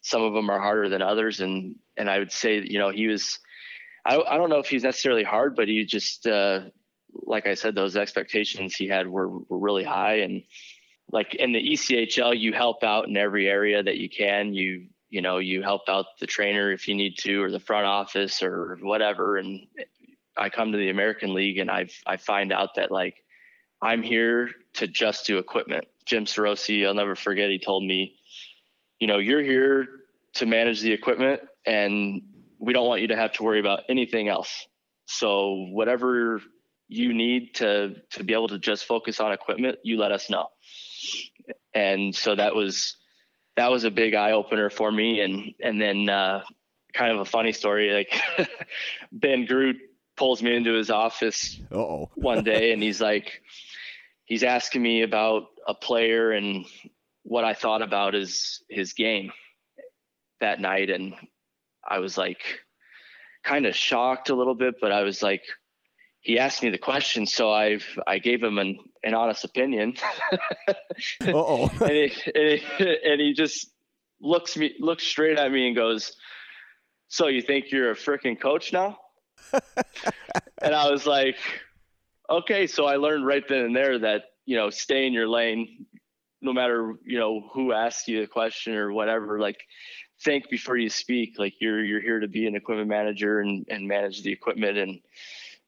some 0.00 0.22
of 0.22 0.32
them 0.32 0.48
are 0.48 0.60
harder 0.60 0.88
than 0.88 1.02
others 1.02 1.40
and 1.40 1.74
and 1.96 2.08
i 2.08 2.18
would 2.20 2.30
say 2.30 2.62
you 2.64 2.78
know 2.78 2.90
he 2.90 3.08
was 3.08 3.40
I, 4.06 4.34
I 4.34 4.36
don't 4.36 4.50
know 4.50 4.58
if 4.58 4.68
he's 4.68 4.84
necessarily 4.84 5.24
hard, 5.24 5.56
but 5.56 5.68
he 5.68 5.84
just, 5.84 6.26
uh, 6.26 6.60
like 7.12 7.46
I 7.46 7.54
said, 7.54 7.74
those 7.74 7.96
expectations 7.96 8.74
he 8.76 8.86
had 8.86 9.08
were, 9.08 9.28
were 9.28 9.58
really 9.58 9.84
high. 9.84 10.18
And 10.18 10.42
like 11.10 11.34
in 11.34 11.52
the 11.52 11.72
ECHL, 11.72 12.38
you 12.38 12.52
help 12.52 12.84
out 12.84 13.08
in 13.08 13.16
every 13.16 13.48
area 13.48 13.82
that 13.82 13.98
you 13.98 14.08
can. 14.08 14.54
You, 14.54 14.86
you 15.10 15.22
know, 15.22 15.38
you 15.38 15.62
help 15.62 15.88
out 15.88 16.06
the 16.20 16.26
trainer 16.26 16.72
if 16.72 16.88
you 16.88 16.94
need 16.94 17.18
to, 17.18 17.42
or 17.42 17.50
the 17.50 17.60
front 17.60 17.86
office 17.86 18.42
or 18.42 18.78
whatever. 18.80 19.38
And 19.38 19.66
I 20.36 20.50
come 20.50 20.72
to 20.72 20.78
the 20.78 20.90
American 20.90 21.34
League 21.34 21.58
and 21.58 21.70
I 21.70 21.88
I 22.06 22.16
find 22.16 22.52
out 22.52 22.74
that 22.76 22.90
like 22.90 23.24
I'm 23.80 24.02
here 24.02 24.50
to 24.74 24.86
just 24.86 25.26
do 25.26 25.38
equipment. 25.38 25.86
Jim 26.04 26.24
Sarosi, 26.24 26.86
I'll 26.86 26.94
never 26.94 27.16
forget, 27.16 27.50
he 27.50 27.58
told 27.58 27.84
me, 27.84 28.16
you 28.98 29.06
know, 29.06 29.18
you're 29.18 29.42
here 29.42 29.88
to 30.34 30.46
manage 30.46 30.80
the 30.80 30.92
equipment 30.92 31.40
and 31.64 32.22
we 32.66 32.72
don't 32.72 32.86
want 32.88 33.00
you 33.00 33.08
to 33.08 33.16
have 33.16 33.32
to 33.34 33.44
worry 33.44 33.60
about 33.60 33.84
anything 33.88 34.28
else. 34.28 34.66
So 35.06 35.68
whatever 35.70 36.42
you 36.88 37.14
need 37.14 37.54
to 37.54 37.94
to 38.10 38.24
be 38.24 38.34
able 38.34 38.48
to 38.48 38.58
just 38.58 38.84
focus 38.84 39.20
on 39.20 39.32
equipment, 39.32 39.78
you 39.84 39.98
let 39.98 40.10
us 40.10 40.28
know. 40.28 40.48
And 41.72 42.14
so 42.14 42.34
that 42.34 42.56
was 42.56 42.96
that 43.56 43.70
was 43.70 43.84
a 43.84 43.90
big 43.90 44.14
eye 44.14 44.32
opener 44.32 44.68
for 44.68 44.90
me. 44.90 45.20
And 45.20 45.54
and 45.62 45.80
then 45.80 46.08
uh, 46.08 46.42
kind 46.92 47.12
of 47.12 47.20
a 47.20 47.24
funny 47.24 47.52
story, 47.52 47.92
like 47.92 48.20
Ben 49.12 49.46
Groulx 49.46 49.78
pulls 50.16 50.42
me 50.42 50.56
into 50.56 50.72
his 50.72 50.90
office 50.90 51.60
Uh-oh. 51.70 52.10
one 52.14 52.42
day 52.42 52.72
and 52.72 52.82
he's 52.82 53.02
like 53.02 53.42
he's 54.24 54.42
asking 54.42 54.82
me 54.82 55.02
about 55.02 55.48
a 55.68 55.74
player 55.74 56.32
and 56.32 56.64
what 57.22 57.44
I 57.44 57.54
thought 57.54 57.82
about 57.82 58.14
his 58.14 58.62
his 58.68 58.92
game 58.94 59.30
that 60.40 60.58
night 60.58 60.90
and 60.90 61.14
I 61.88 61.98
was 61.98 62.18
like 62.18 62.42
kind 63.44 63.66
of 63.66 63.76
shocked 63.76 64.28
a 64.30 64.34
little 64.34 64.54
bit, 64.54 64.74
but 64.80 64.92
I 64.92 65.02
was 65.02 65.22
like, 65.22 65.42
he 66.20 66.40
asked 66.40 66.62
me 66.62 66.70
the 66.70 66.78
question, 66.78 67.24
so 67.24 67.52
I've 67.52 67.86
I 68.06 68.18
gave 68.18 68.42
him 68.42 68.58
an, 68.58 68.78
an 69.04 69.14
honest 69.14 69.44
opinion. 69.44 69.94
oh. 71.28 71.70
and, 71.80 71.90
he, 71.90 72.12
and, 72.34 72.60
he, 72.60 72.98
and 73.04 73.20
he 73.20 73.32
just 73.32 73.70
looks 74.20 74.56
me 74.56 74.74
looks 74.80 75.04
straight 75.04 75.38
at 75.38 75.52
me 75.52 75.68
and 75.68 75.76
goes, 75.76 76.12
"So 77.06 77.28
you 77.28 77.42
think 77.42 77.70
you're 77.70 77.92
a 77.92 77.94
freaking 77.94 78.40
coach 78.40 78.72
now?" 78.72 78.98
and 79.52 80.74
I 80.74 80.90
was 80.90 81.06
like, 81.06 81.36
"Okay." 82.28 82.66
So 82.66 82.86
I 82.86 82.96
learned 82.96 83.24
right 83.24 83.46
then 83.48 83.60
and 83.60 83.76
there 83.76 83.98
that 84.00 84.24
you 84.46 84.56
know 84.56 84.70
stay 84.70 85.06
in 85.06 85.12
your 85.12 85.28
lane, 85.28 85.86
no 86.42 86.52
matter 86.52 86.94
you 87.04 87.20
know 87.20 87.48
who 87.52 87.72
asks 87.72 88.08
you 88.08 88.22
the 88.22 88.26
question 88.26 88.74
or 88.74 88.92
whatever. 88.92 89.38
Like 89.38 89.60
think 90.22 90.48
before 90.50 90.76
you 90.76 90.88
speak. 90.88 91.38
Like 91.38 91.54
you're 91.60 91.84
you're 91.84 92.00
here 92.00 92.20
to 92.20 92.28
be 92.28 92.46
an 92.46 92.54
equipment 92.54 92.88
manager 92.88 93.40
and 93.40 93.66
and 93.70 93.86
manage 93.86 94.22
the 94.22 94.32
equipment 94.32 94.78
and 94.78 95.00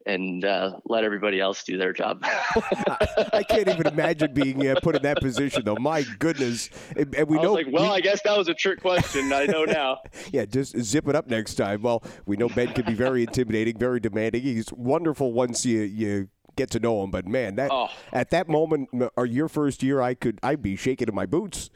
and 0.07 0.45
uh, 0.45 0.73
let 0.87 1.05
everybody 1.05 1.39
else 1.39 1.63
do 1.65 1.77
their 1.77 1.93
job. 1.93 2.21
I 2.25 3.45
can't 3.49 3.69
even 3.69 3.87
imagine 3.87 4.33
being 4.33 4.67
uh, 4.67 4.77
put 4.83 4.97
in 4.97 5.03
that 5.03 5.19
position, 5.19 5.65
though. 5.65 5.77
My 5.77 6.05
goodness, 6.19 6.71
and, 6.97 7.15
and 7.15 7.29
we 7.29 7.39
I 7.39 7.43
know. 7.43 7.53
like, 7.53 7.67
well, 7.71 7.91
we, 7.91 7.97
I 7.97 8.01
guess 8.01 8.23
that 8.23 8.37
was 8.37 8.49
a 8.49 8.55
trick 8.55 8.81
question. 8.81 9.33
I 9.33 9.45
know 9.47 9.65
now. 9.65 9.99
yeah, 10.33 10.47
just 10.47 10.79
zip 10.81 11.09
it 11.09 11.15
up 11.15 11.29
next 11.29 11.55
time. 11.55 11.83
Well, 11.83 12.03
we 12.27 12.37
know 12.37 12.49
Ben 12.49 12.73
can 12.73 12.87
be 12.87 12.95
very 12.95 13.23
intimidating, 13.23 13.77
very 13.79 14.01
demanding. 14.01 14.43
He's 14.43 14.73
wonderful 14.73 15.33
once 15.33 15.67
you 15.67 15.81
you 15.81 16.29
get 16.57 16.71
to 16.71 16.81
know 16.81 17.03
him. 17.05 17.11
But 17.11 17.27
man, 17.27 17.57
that 17.57 17.71
oh. 17.71 17.89
at 18.13 18.31
that 18.31 18.49
moment 18.49 18.89
or 19.17 19.27
your 19.27 19.49
first 19.49 19.83
year, 19.83 20.01
I 20.01 20.15
could 20.15 20.39
I'd 20.43 20.63
be 20.63 20.77
shaking 20.77 21.09
in 21.09 21.15
my 21.15 21.27
boots. 21.27 21.71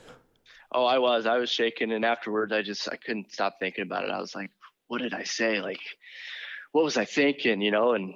Oh, 0.75 0.85
I 0.85 0.99
was. 0.99 1.27
I 1.27 1.39
was 1.39 1.51
shaking, 1.51 1.93
and 1.93 2.05
afterwards, 2.05 2.53
I 2.53 2.63
just 2.63 2.89
I 2.89 2.97
couldn't 2.97 3.33
stop 3.33 3.57
thinking 3.61 3.83
about 3.83 4.05
it. 4.05 4.11
I 4.11 4.21
was 4.21 4.35
like, 4.35 4.51
"What 4.89 5.03
did 5.03 5.15
I 5.15 5.25
say? 5.25 5.61
Like, 5.61 5.81
what 6.73 6.85
was 6.85 6.97
I 6.97 7.05
thinking?" 7.05 7.61
You 7.61 7.71
know. 7.71 7.93
And 7.93 8.15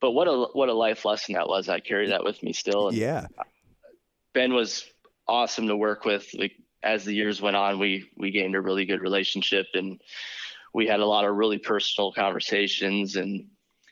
but 0.00 0.12
what 0.12 0.28
a 0.28 0.46
what 0.52 0.68
a 0.68 0.74
life 0.74 1.04
lesson 1.04 1.34
that 1.34 1.48
was. 1.48 1.68
I 1.68 1.80
carry 1.80 2.08
that 2.10 2.24
with 2.24 2.42
me 2.42 2.52
still. 2.52 2.88
And 2.88 2.96
yeah. 2.96 3.26
Ben 4.32 4.54
was 4.54 4.84
awesome 5.26 5.68
to 5.68 5.76
work 5.76 6.04
with. 6.04 6.28
Like 6.34 6.52
as 6.82 7.04
the 7.04 7.14
years 7.14 7.42
went 7.42 7.56
on, 7.56 7.78
we 7.78 8.08
we 8.16 8.30
gained 8.30 8.54
a 8.54 8.60
really 8.60 8.86
good 8.86 9.00
relationship, 9.00 9.66
and 9.74 10.00
we 10.72 10.86
had 10.86 11.00
a 11.00 11.06
lot 11.06 11.24
of 11.24 11.34
really 11.34 11.58
personal 11.58 12.12
conversations. 12.12 13.16
And 13.16 13.46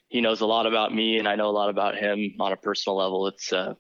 he 0.09 0.21
knows 0.21 0.41
a 0.41 0.47
lot 0.47 0.67
about 0.67 0.95
me, 0.95 1.19
and 1.19 1.29
I 1.29 1.35
know 1.35 1.51
a 1.51 1.53
lot 1.53 1.71
about 1.71 1.97
him 1.97 2.35
on 2.39 2.53
a 2.53 2.57
personal 2.57 2.97
level. 2.97 3.27
It's 3.27 3.53
uh, 3.53 3.75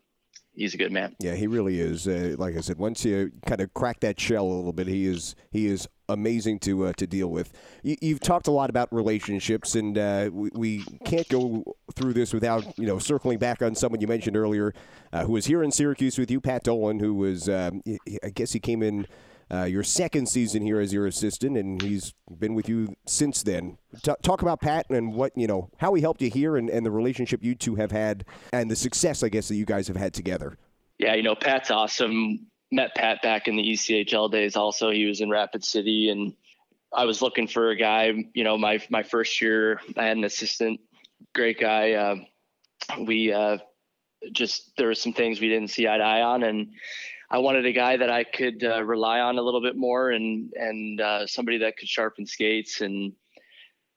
he's 0.58 0.74
a 0.74 0.76
good 0.76 0.92
man. 0.92 1.14
Yeah, 1.20 1.34
he 1.34 1.46
really 1.46 1.80
is. 1.80 2.06
Uh, 2.06 2.34
like 2.38 2.56
I 2.56 2.60
said, 2.60 2.78
once 2.78 3.04
you 3.04 3.32
kind 3.46 3.60
of 3.60 3.72
crack 3.74 4.00
that 4.00 4.18
shell 4.20 4.44
a 4.44 4.52
little 4.52 4.72
bit, 4.72 4.86
he 4.88 5.06
is 5.06 5.34
he 5.50 5.66
is 5.66 5.88
amazing 6.08 6.58
to 6.60 6.86
uh, 6.86 6.92
to 6.94 7.06
deal 7.06 7.28
with. 7.28 7.52
You, 7.82 7.96
have 8.14 8.20
talked 8.20 8.48
a 8.48 8.50
lot 8.50 8.70
about 8.70 8.92
relationships, 8.92 9.74
and 9.74 9.96
uh, 9.96 10.30
we, 10.32 10.50
we, 10.54 10.84
can't 11.04 11.28
go 11.28 11.64
through 11.94 12.14
this 12.14 12.32
without 12.32 12.78
you 12.78 12.86
know 12.86 12.98
circling 12.98 13.38
back 13.38 13.62
on 13.62 13.74
someone 13.74 14.00
you 14.00 14.06
mentioned 14.06 14.36
earlier, 14.36 14.74
uh, 15.12 15.24
who 15.24 15.32
was 15.32 15.46
here 15.46 15.62
in 15.62 15.70
Syracuse 15.70 16.18
with 16.18 16.30
you, 16.30 16.40
Pat 16.40 16.64
Dolan, 16.64 16.98
who 16.98 17.14
was 17.14 17.48
um, 17.48 17.82
I 18.22 18.30
guess 18.30 18.52
he 18.52 18.60
came 18.60 18.82
in. 18.82 19.06
Uh, 19.50 19.64
your 19.64 19.82
second 19.82 20.28
season 20.28 20.62
here 20.62 20.78
as 20.78 20.92
your 20.92 21.06
assistant, 21.06 21.56
and 21.56 21.80
he's 21.80 22.12
been 22.38 22.54
with 22.54 22.68
you 22.68 22.94
since 23.06 23.42
then. 23.42 23.78
T- 24.02 24.12
talk 24.22 24.42
about 24.42 24.60
Pat 24.60 24.86
and 24.90 25.14
what 25.14 25.32
you 25.36 25.46
know, 25.46 25.70
how 25.78 25.94
he 25.94 26.02
helped 26.02 26.20
you 26.20 26.30
here, 26.30 26.56
and, 26.56 26.68
and 26.68 26.84
the 26.84 26.90
relationship 26.90 27.42
you 27.42 27.54
two 27.54 27.74
have 27.76 27.90
had, 27.90 28.26
and 28.52 28.70
the 28.70 28.76
success 28.76 29.22
I 29.22 29.30
guess 29.30 29.48
that 29.48 29.56
you 29.56 29.64
guys 29.64 29.88
have 29.88 29.96
had 29.96 30.12
together. 30.12 30.58
Yeah, 30.98 31.14
you 31.14 31.22
know, 31.22 31.34
Pat's 31.34 31.70
awesome. 31.70 32.46
Met 32.70 32.94
Pat 32.94 33.22
back 33.22 33.48
in 33.48 33.56
the 33.56 33.62
ECHL 33.62 34.30
days. 34.30 34.54
Also, 34.54 34.90
he 34.90 35.06
was 35.06 35.22
in 35.22 35.30
Rapid 35.30 35.64
City, 35.64 36.10
and 36.10 36.34
I 36.92 37.06
was 37.06 37.22
looking 37.22 37.46
for 37.46 37.70
a 37.70 37.76
guy. 37.76 38.12
You 38.34 38.44
know, 38.44 38.58
my 38.58 38.80
my 38.90 39.02
first 39.02 39.40
year, 39.40 39.80
I 39.96 40.04
had 40.04 40.18
an 40.18 40.24
assistant, 40.24 40.80
great 41.34 41.58
guy. 41.58 41.92
Uh, 41.92 42.16
we 43.00 43.32
uh, 43.32 43.58
just 44.32 44.76
there 44.76 44.88
were 44.88 44.94
some 44.94 45.12
things 45.12 45.40
we 45.40 45.48
didn't 45.48 45.70
see 45.70 45.88
eye 45.88 45.96
to 45.96 46.04
eye 46.04 46.22
on, 46.22 46.42
and 46.42 46.72
I 47.30 47.38
wanted 47.38 47.66
a 47.66 47.72
guy 47.72 47.96
that 47.96 48.10
I 48.10 48.24
could 48.24 48.64
uh, 48.64 48.82
rely 48.82 49.20
on 49.20 49.38
a 49.38 49.42
little 49.42 49.60
bit 49.60 49.76
more, 49.76 50.10
and 50.10 50.52
and 50.54 51.00
uh, 51.00 51.26
somebody 51.26 51.58
that 51.58 51.76
could 51.76 51.88
sharpen 51.88 52.26
skates, 52.26 52.80
and 52.80 53.12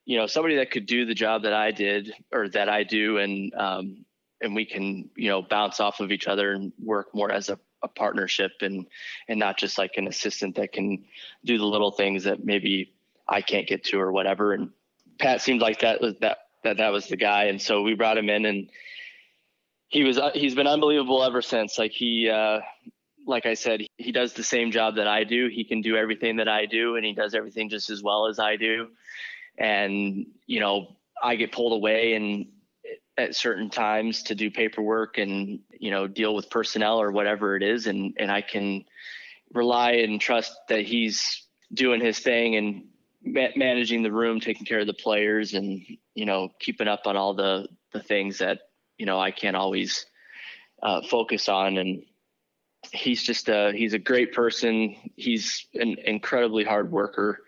you 0.04 0.18
know 0.18 0.26
somebody 0.26 0.56
that 0.56 0.70
could 0.70 0.86
do 0.86 1.06
the 1.06 1.14
job 1.14 1.42
that 1.42 1.54
I 1.54 1.70
did 1.70 2.12
or 2.32 2.48
that 2.50 2.68
I 2.68 2.84
do, 2.84 3.18
and 3.18 3.54
um, 3.54 4.04
and 4.40 4.54
we 4.54 4.66
can 4.66 5.10
you 5.16 5.28
know 5.28 5.42
bounce 5.42 5.80
off 5.80 6.00
of 6.00 6.12
each 6.12 6.26
other 6.26 6.52
and 6.52 6.72
work 6.82 7.14
more 7.14 7.32
as 7.32 7.48
a, 7.48 7.58
a 7.82 7.88
partnership, 7.88 8.52
and 8.60 8.86
and 9.28 9.38
not 9.38 9.56
just 9.56 9.78
like 9.78 9.92
an 9.96 10.08
assistant 10.08 10.56
that 10.56 10.72
can 10.72 11.04
do 11.44 11.56
the 11.56 11.64
little 11.64 11.92
things 11.92 12.24
that 12.24 12.44
maybe 12.44 12.92
I 13.26 13.40
can't 13.40 13.66
get 13.66 13.84
to 13.84 14.00
or 14.00 14.12
whatever. 14.12 14.52
And 14.52 14.70
Pat 15.18 15.40
seemed 15.40 15.62
like 15.62 15.80
that 15.80 16.02
was 16.02 16.14
that 16.20 16.38
that 16.64 16.76
that 16.76 16.92
was 16.92 17.08
the 17.08 17.16
guy, 17.16 17.44
and 17.44 17.60
so 17.60 17.80
we 17.80 17.94
brought 17.94 18.18
him 18.18 18.28
in 18.28 18.44
and 18.44 18.68
he 19.92 20.04
was 20.04 20.18
uh, 20.18 20.30
he's 20.34 20.54
been 20.54 20.66
unbelievable 20.66 21.22
ever 21.22 21.42
since. 21.42 21.78
Like 21.78 21.92
he, 21.92 22.28
uh, 22.28 22.60
like 23.26 23.46
I 23.46 23.54
said, 23.54 23.82
he 23.96 24.12
does 24.12 24.32
the 24.32 24.42
same 24.42 24.70
job 24.70 24.96
that 24.96 25.06
I 25.06 25.24
do. 25.24 25.48
He 25.48 25.64
can 25.64 25.80
do 25.80 25.96
everything 25.96 26.36
that 26.36 26.48
I 26.48 26.66
do, 26.66 26.96
and 26.96 27.04
he 27.04 27.14
does 27.14 27.34
everything 27.34 27.68
just 27.68 27.90
as 27.90 28.02
well 28.02 28.26
as 28.26 28.38
I 28.38 28.56
do. 28.56 28.88
And 29.58 30.26
you 30.46 30.60
know, 30.60 30.96
I 31.22 31.36
get 31.36 31.52
pulled 31.52 31.72
away 31.72 32.14
and 32.14 32.46
at 33.18 33.34
certain 33.34 33.68
times 33.68 34.22
to 34.24 34.34
do 34.34 34.50
paperwork 34.50 35.18
and 35.18 35.60
you 35.70 35.90
know 35.90 36.06
deal 36.06 36.34
with 36.34 36.50
personnel 36.50 37.00
or 37.00 37.10
whatever 37.12 37.56
it 37.56 37.62
is, 37.62 37.86
and 37.86 38.14
and 38.18 38.30
I 38.30 38.42
can 38.42 38.84
rely 39.52 39.92
and 39.92 40.20
trust 40.20 40.52
that 40.68 40.82
he's 40.82 41.46
doing 41.72 42.00
his 42.00 42.18
thing 42.18 42.56
and 42.56 42.84
ma- 43.24 43.54
managing 43.56 44.02
the 44.02 44.12
room, 44.12 44.40
taking 44.40 44.66
care 44.66 44.80
of 44.80 44.86
the 44.86 44.94
players, 44.94 45.54
and 45.54 45.82
you 46.14 46.24
know 46.24 46.48
keeping 46.60 46.88
up 46.88 47.02
on 47.06 47.16
all 47.16 47.34
the 47.34 47.68
the 47.92 48.02
things 48.02 48.38
that 48.38 48.60
you 48.98 49.06
know 49.06 49.20
I 49.20 49.30
can't 49.30 49.56
always 49.56 50.06
uh, 50.82 51.02
focus 51.02 51.48
on. 51.48 51.76
And 51.78 52.02
he's 52.90 53.22
just 53.22 53.48
a 53.48 53.72
he's 53.74 53.94
a 53.94 53.98
great 53.98 54.32
person. 54.32 54.96
He's 55.16 55.66
an 55.74 55.96
incredibly 56.04 56.64
hard 56.64 56.90
worker. 56.90 57.40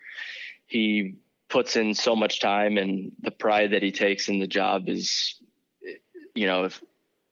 He 0.66 1.16
puts 1.48 1.76
in 1.76 1.94
so 1.94 2.14
much 2.14 2.40
time, 2.40 2.78
and 2.78 3.12
the 3.20 3.30
pride 3.30 3.72
that 3.72 3.82
he 3.82 3.92
takes 3.92 4.28
in 4.28 4.38
the 4.38 4.46
job 4.46 4.88
is, 4.88 5.36
you 6.34 6.46
know, 6.46 6.64
if 6.64 6.80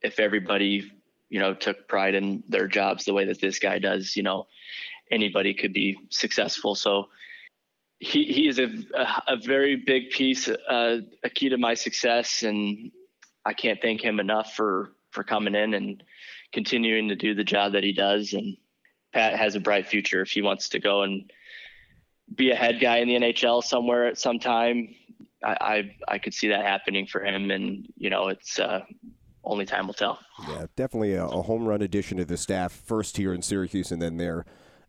if 0.00 0.18
everybody 0.18 0.90
you 1.28 1.38
know 1.38 1.54
took 1.54 1.88
pride 1.88 2.14
in 2.14 2.42
their 2.48 2.68
jobs 2.68 3.04
the 3.04 3.14
way 3.14 3.24
that 3.26 3.40
this 3.40 3.58
guy 3.58 3.78
does, 3.78 4.16
you 4.16 4.22
know, 4.22 4.46
anybody 5.10 5.54
could 5.54 5.72
be 5.72 5.98
successful. 6.10 6.74
So 6.74 7.08
he, 8.00 8.24
he 8.24 8.48
is 8.48 8.58
a, 8.58 8.68
a, 9.28 9.36
very 9.36 9.76
big 9.76 10.10
piece, 10.10 10.48
uh, 10.48 10.98
a 11.22 11.30
key 11.30 11.50
to 11.50 11.56
my 11.56 11.74
success. 11.74 12.42
And 12.42 12.90
I 13.44 13.52
can't 13.52 13.80
thank 13.80 14.00
him 14.00 14.18
enough 14.18 14.54
for 14.54 14.92
for 15.10 15.22
coming 15.22 15.54
in 15.54 15.74
and 15.74 16.02
continuing 16.52 17.08
to 17.08 17.16
do 17.16 17.34
the 17.34 17.44
job 17.44 17.72
that 17.72 17.84
he 17.84 17.92
does. 17.92 18.32
And 18.32 18.56
Pat 19.12 19.36
has 19.36 19.54
a 19.54 19.60
bright 19.60 19.86
future 19.86 20.22
if 20.22 20.30
he 20.30 20.42
wants 20.42 20.68
to 20.70 20.78
go 20.78 21.02
and 21.02 21.30
be 22.34 22.50
a 22.50 22.54
head 22.54 22.80
guy 22.80 22.98
in 22.98 23.08
the 23.08 23.16
NHL 23.16 23.62
somewhere 23.62 24.06
at 24.06 24.18
some 24.18 24.38
time. 24.38 24.94
I 25.44 25.56
I, 25.60 25.96
I 26.08 26.18
could 26.18 26.34
see 26.34 26.48
that 26.48 26.64
happening 26.64 27.06
for 27.06 27.24
him, 27.24 27.50
and 27.50 27.86
you 27.96 28.10
know 28.10 28.28
it's 28.28 28.58
uh, 28.58 28.80
only 29.44 29.66
time 29.66 29.86
will 29.86 29.94
tell. 29.94 30.18
Yeah, 30.48 30.66
definitely 30.76 31.14
a, 31.14 31.24
a, 31.24 31.42
home 31.42 31.66
run 31.66 31.82
addition 31.82 32.18
to 32.18 32.24
the 32.24 32.36
staff. 32.36 32.72
First 32.72 33.16
here 33.16 33.34
in 33.34 33.42
Syracuse, 33.42 33.92
and 33.92 34.00
then 34.00 34.16
there. 34.16 34.44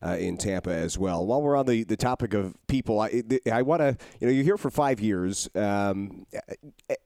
Uh, 0.06 0.18
in 0.18 0.36
Tampa 0.36 0.70
as 0.70 0.98
well. 0.98 1.26
While 1.26 1.42
we're 1.42 1.56
on 1.56 1.66
the, 1.66 1.86
the 1.86 1.96
topic 1.96 2.34
of 2.34 2.54
people, 2.68 3.00
I, 3.00 3.24
I 3.50 3.62
want 3.62 3.80
to, 3.80 3.96
you 4.20 4.28
know, 4.28 4.34
you're 4.34 4.44
here 4.44 4.58
for 4.58 4.70
five 4.70 5.00
years. 5.00 5.48
Um, 5.56 6.26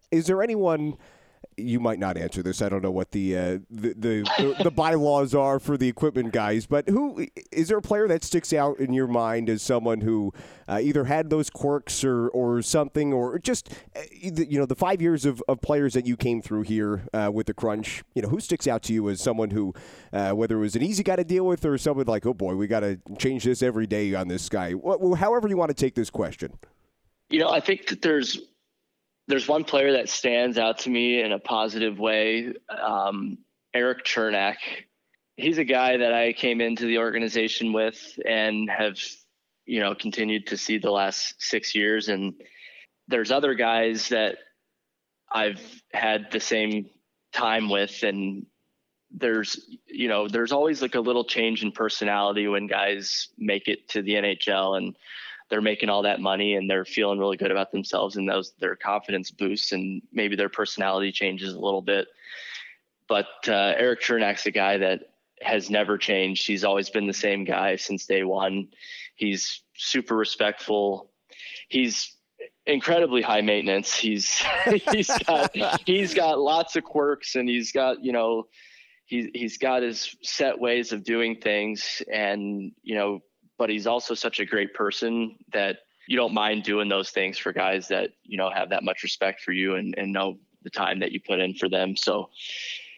is 0.10 0.26
there 0.26 0.42
anyone 0.42 0.98
you 1.58 1.80
might 1.80 1.98
not 1.98 2.18
answer 2.18 2.44
this. 2.44 2.62
I 2.62 2.70
don't 2.70 2.84
know 2.84 2.92
what 2.92 3.12
the 3.12 3.36
uh, 3.36 3.60
the, 3.70 3.94
the, 3.94 4.56
the, 4.64 4.72
bylaws 4.72 5.34
are 5.34 5.60
for 5.60 5.76
the 5.76 5.88
equipment 5.88 6.32
guys, 6.32 6.68
but 6.68 6.88
who 6.88 7.28
is 7.52 7.68
there 7.70 7.80
a 7.80 7.82
player 7.82 8.08
that 8.08 8.24
sticks 8.24 8.54
out 8.54 8.80
in 8.80 8.94
your 8.94 9.08
mind 9.08 9.50
as 9.50 9.64
someone 9.64 10.02
who 10.02 10.32
uh, 10.68 10.80
either 10.82 11.06
had 11.06 11.30
those 11.32 11.50
quirks 11.50 12.04
or, 12.04 12.30
or 12.30 12.62
something, 12.62 13.12
or 13.12 13.40
just 13.40 13.74
uh, 13.96 14.02
you 14.12 14.60
know 14.60 14.68
the 14.68 14.76
five 14.76 15.02
years 15.02 15.26
of, 15.26 15.44
of 15.48 15.60
players 15.62 15.94
that 15.96 16.06
you 16.06 16.16
came 16.16 16.42
through 16.42 16.62
here 16.62 17.08
uh, 17.14 17.32
with 17.34 17.48
the 17.48 17.54
crunch. 17.54 18.04
You 18.14 18.22
know 18.22 18.30
who 18.30 18.40
sticks 18.40 18.68
out 18.68 18.84
to 18.84 18.94
you 18.94 19.10
as 19.10 19.20
someone 19.20 19.50
who, 19.50 19.74
uh, 20.14 20.32
whether 20.32 20.58
it 20.58 20.62
was 20.62 20.76
an 20.76 20.84
easy 20.84 21.02
guy 21.04 21.16
to 21.16 21.24
deal 21.24 21.46
with 21.46 21.66
or 21.66 21.78
someone 21.80 22.06
like, 22.06 22.26
oh 22.28 22.36
boy, 22.36 22.56
we 22.56 22.68
got 22.68 22.82
to 22.82 23.00
change 23.18 23.44
this 23.44 23.64
every 23.64 23.88
day 23.88 24.14
on 24.14 24.28
this 24.28 24.48
guy. 24.48 24.76
However 25.18 25.48
you 25.48 25.58
want 25.58 25.70
to 25.70 25.76
take 25.76 25.96
this 25.96 26.12
question. 26.12 26.54
You 27.30 27.40
know, 27.40 27.50
I 27.50 27.60
think 27.60 27.88
that 27.88 28.02
there's 28.02 28.40
there's 29.28 29.48
one 29.48 29.64
player 29.64 29.94
that 29.94 30.10
stands 30.10 30.58
out 30.58 30.80
to 30.80 30.90
me 30.90 31.22
in 31.22 31.32
a 31.34 31.40
positive 31.40 32.00
way. 32.00 32.54
Um, 32.70 33.38
Erik 33.74 34.06
Cernak. 34.06 34.56
He's 35.36 35.58
a 35.58 35.66
guy 35.66 35.98
that 35.98 36.14
I 36.14 36.34
came 36.34 36.62
into 36.62 36.86
the 36.86 36.98
organization 36.98 37.74
with 37.74 38.20
and 38.26 38.70
have, 38.70 38.98
you 39.66 39.82
know, 39.82 39.94
continued 39.94 40.48
to 40.48 40.58
see 40.58 40.78
the 40.78 40.92
last 40.92 41.36
six 41.40 41.76
years. 41.76 42.10
And 42.10 42.34
there's 43.08 43.32
other 43.32 43.54
guys 43.54 44.10
that 44.10 44.38
I've 45.32 45.62
had 45.94 46.32
the 46.32 46.40
same 46.40 46.90
time 47.34 47.70
with, 47.70 48.02
and 48.02 48.48
there's, 49.12 49.60
you 49.86 50.08
know, 50.08 50.28
there's 50.28 50.52
always 50.52 50.82
like 50.82 50.96
a 50.96 51.00
little 51.00 51.26
change 51.26 51.64
in 51.64 51.72
personality 51.72 52.48
when 52.48 52.66
guys 52.66 53.28
make 53.38 53.68
it 53.68 53.90
to 53.90 54.02
the 54.02 54.14
NHL 54.14 54.78
and 54.78 54.96
they're 55.50 55.62
making 55.62 55.90
all 55.90 56.02
that 56.04 56.20
money 56.20 56.56
and 56.56 56.70
they're 56.70 56.86
feeling 56.86 57.20
really 57.20 57.38
good 57.38 57.52
about 57.52 57.72
themselves 57.72 58.18
and 58.18 58.28
those 58.28 58.54
their 58.60 58.76
confidence 58.76 59.32
boosts 59.32 59.72
and 59.72 60.02
maybe 60.12 60.36
their 60.36 60.50
personality 60.50 61.12
changes 61.12 61.54
a 61.54 61.60
little 61.60 61.82
bit. 61.82 62.08
But 63.08 63.28
uh, 63.48 63.74
Erik 63.78 64.02
Cernak's 64.02 64.46
a 64.46 64.52
guy 64.52 64.78
that 64.78 65.02
has 65.42 65.70
never 65.70 65.98
changed. 65.98 66.46
He's 66.46 66.64
always 66.64 66.90
been 66.90 67.08
the 67.08 67.14
same 67.14 67.46
guy 67.46 67.78
since 67.78 68.06
day 68.06 68.24
one. 68.24 68.70
He's 69.16 69.62
super 69.76 70.16
respectful. 70.16 71.12
He's 71.70 72.16
incredibly 72.66 73.22
high 73.22 73.42
maintenance. 73.42 73.96
He's 73.96 74.44
he's 74.92 75.10
got 75.26 75.56
he's 75.86 76.14
got 76.14 76.40
lots 76.40 76.76
of 76.76 76.84
quirks 76.84 77.36
and 77.36 77.48
he's 77.48 77.72
got 77.72 78.04
you 78.04 78.12
know 78.12 78.48
he's 79.06 79.28
he's 79.34 79.58
got 79.58 79.82
his 79.82 80.16
set 80.22 80.60
ways 80.60 80.92
of 80.92 81.04
doing 81.04 81.38
things 81.38 82.02
and 82.12 82.72
you 82.84 82.96
know 82.96 83.22
but 83.58 83.70
he's 83.70 83.88
also 83.88 84.14
such 84.14 84.40
a 84.40 84.46
great 84.46 84.74
person 84.74 85.36
that 85.54 85.78
you 86.08 86.16
don't 86.16 86.34
mind 86.34 86.64
doing 86.64 86.88
those 86.88 87.10
things 87.10 87.38
for 87.38 87.52
guys 87.52 87.88
that 87.90 88.12
you 88.24 88.38
know 88.38 88.50
have 88.50 88.70
that 88.70 88.84
much 88.84 89.04
respect 89.04 89.42
for 89.42 89.52
you 89.52 89.76
and, 89.76 89.96
and 89.98 90.14
know 90.14 90.38
the 90.64 90.70
time 90.70 91.00
that 91.00 91.12
you 91.12 91.20
put 91.20 91.40
in 91.40 91.54
for 91.54 91.70
them. 91.70 91.96
So 91.96 92.30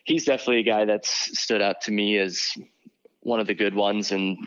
he's 0.03 0.25
definitely 0.25 0.59
a 0.59 0.63
guy 0.63 0.85
that's 0.85 1.39
stood 1.39 1.61
out 1.61 1.81
to 1.81 1.91
me 1.91 2.17
as 2.17 2.51
one 3.21 3.39
of 3.39 3.47
the 3.47 3.53
good 3.53 3.75
ones. 3.75 4.11
And 4.11 4.37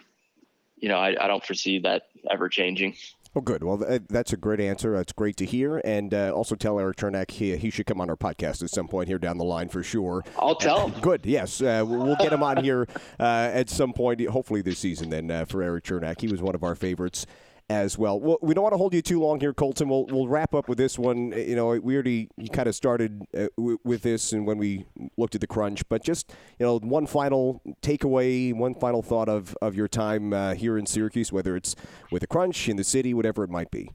you 0.83 0.89
know 0.89 0.99
i, 0.99 1.15
I 1.19 1.29
don't 1.29 1.45
foresee 1.45 1.79
that 1.79 2.03
ever 2.31 2.51
changing 2.51 2.97
Oh, 3.35 3.41
good. 3.41 3.65
Well, 3.65 3.79
that's 4.11 4.35
a 4.35 4.37
great 4.37 4.61
answer. 4.61 4.95
That's 4.95 5.13
great 5.13 5.39
to 5.39 5.47
hear. 5.47 5.81
And 5.85 6.13
uh, 6.13 6.33
also 6.33 6.55
tell 6.55 6.79
Erik 6.79 6.99
Cernak 6.99 7.31
he, 7.31 7.57
he 7.57 7.71
should 7.71 7.87
come 7.87 7.99
on 7.99 8.11
our 8.11 8.17
podcast 8.17 8.63
at 8.63 8.69
some 8.69 8.89
point 8.89 9.09
here 9.09 9.19
down 9.19 9.39
the 9.39 9.45
line 9.45 9.71
for 9.71 9.83
sure. 9.83 10.23
I'll 10.39 10.55
tell 10.55 10.89
him. 10.89 11.01
Good. 11.01 11.25
Yes. 11.25 11.63
Uh, 11.63 11.83
we'll 11.87 12.17
get 12.17 12.31
him 12.33 12.43
on 12.43 12.63
here 12.63 12.87
uh, 13.21 13.51
at 13.53 13.71
some 13.71 13.95
point, 13.95 14.21
hopefully 14.29 14.61
this 14.61 14.79
season 14.79 15.09
then 15.09 15.31
uh, 15.31 15.47
for 15.47 15.63
Erik 15.63 15.85
Cernak. 15.85 16.21
He 16.21 16.29
was 16.29 16.43
one 16.43 16.55
of 16.55 16.63
our 16.63 16.75
favorites 16.75 17.25
as 17.69 17.99
well. 17.99 18.21
well. 18.21 18.39
We 18.43 18.55
don't 18.55 18.63
want 18.63 18.73
to 18.73 18.79
hold 18.79 18.95
you 18.95 19.03
too 19.03 19.21
long 19.21 19.41
here, 19.41 19.53
Colton. 19.53 19.89
We'll 19.89 20.07
we'll 20.07 20.29
wrap 20.29 20.55
up 20.55 20.69
with 20.69 20.79
this 20.79 20.99
one. 20.99 21.33
You 21.33 21.57
know, 21.57 21.69
we 21.79 21.95
already 21.95 22.29
kind 22.53 22.69
of 22.69 22.75
started 22.75 23.23
uh, 23.37 23.49
w- 23.57 23.79
with 23.85 24.03
this, 24.03 24.33
and 24.33 24.47
when 24.47 24.59
we 24.59 24.85
looked 25.17 25.35
at 25.35 25.41
the 25.41 25.47
crunch, 25.47 25.89
but 25.89 26.03
just 26.03 26.31
you 26.59 26.67
know, 26.67 26.79
one 26.79 27.07
final 27.07 27.63
takeaway, 27.83 28.55
one 28.55 28.75
final 28.75 29.03
thought 29.03 29.29
of 29.29 29.57
of 29.63 29.75
your 29.75 29.89
time 29.89 30.33
uh, 30.33 30.55
here 30.55 30.79
in 30.79 30.87
Syracuse, 30.87 31.33
whether 31.33 31.57
it's 31.57 31.75
with 32.11 32.21
the 32.21 32.27
crunch 32.27 32.69
in 32.69 32.77
the 32.77 32.85
city, 32.85 33.15
whatever 33.15 33.45
it 33.45 33.51
might 33.51 33.71
be. 33.71 33.91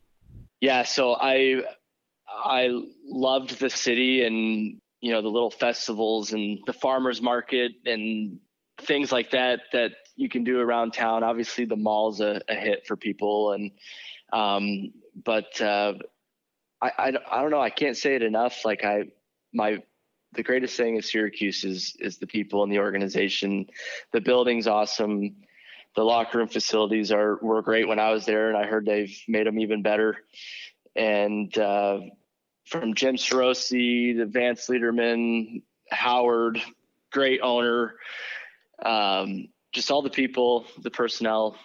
Yeah. 0.61 0.83
So 0.83 1.13
I 1.13 1.63
I 2.27 2.69
loved 3.05 3.59
the 3.59 3.69
city 3.69 4.23
and 4.23 4.79
you 5.01 5.11
know 5.11 5.21
the 5.21 5.29
little 5.29 5.51
festivals 5.51 6.33
and 6.33 6.59
the 6.65 6.73
farmers 6.73 7.21
market 7.21 7.71
and 7.85 8.39
things 8.81 9.11
like 9.11 9.31
that 9.31 9.61
that 9.73 9.91
you 10.17 10.27
can 10.27 10.43
do 10.43 10.59
around 10.59 10.91
town. 10.91 11.23
Obviously, 11.23 11.63
the 11.63 11.77
mall's 11.77 12.19
a, 12.19 12.41
a 12.49 12.55
hit 12.55 12.85
for 12.85 12.97
people, 12.97 13.53
and 13.53 13.71
um, 14.33 14.91
but 15.23 15.61
uh, 15.61 15.93
I, 16.81 16.91
I 16.97 17.07
I 17.31 17.41
don't 17.41 17.51
know. 17.51 17.61
I 17.61 17.69
can't 17.69 17.95
say 17.95 18.15
it 18.15 18.23
enough. 18.23 18.65
Like 18.65 18.83
I 18.83 19.05
my 19.53 19.81
the 20.33 20.43
greatest 20.43 20.75
thing 20.75 20.97
of 20.97 21.05
Syracuse 21.05 21.63
is 21.63 21.95
is 21.99 22.17
the 22.17 22.27
people 22.27 22.63
and 22.63 22.71
the 22.71 22.79
organization. 22.79 23.67
The 24.11 24.19
building's 24.19 24.67
awesome. 24.67 25.35
The 25.95 26.03
locker 26.03 26.39
room 26.39 26.47
facilities 26.47 27.11
are 27.11 27.37
were 27.41 27.61
great 27.61 27.87
when 27.87 27.99
I 27.99 28.11
was 28.11 28.25
there, 28.25 28.49
and 28.49 28.57
I 28.57 28.65
heard 28.65 28.85
they've 28.85 29.17
made 29.27 29.47
them 29.47 29.59
even 29.59 29.83
better. 29.83 30.17
And 30.95 31.55
uh, 31.57 31.99
from 32.65 32.95
Jim 32.95 33.15
Sarosi 33.15 34.17
the 34.17 34.25
Vance 34.25 34.67
Lederman, 34.67 35.61
Howard, 35.91 36.59
great 37.11 37.39
owner. 37.41 37.93
Um, 38.83 39.47
just 39.73 39.91
all 39.91 40.01
the 40.01 40.09
people, 40.09 40.65
the 40.81 40.91
personnel. 40.91 41.55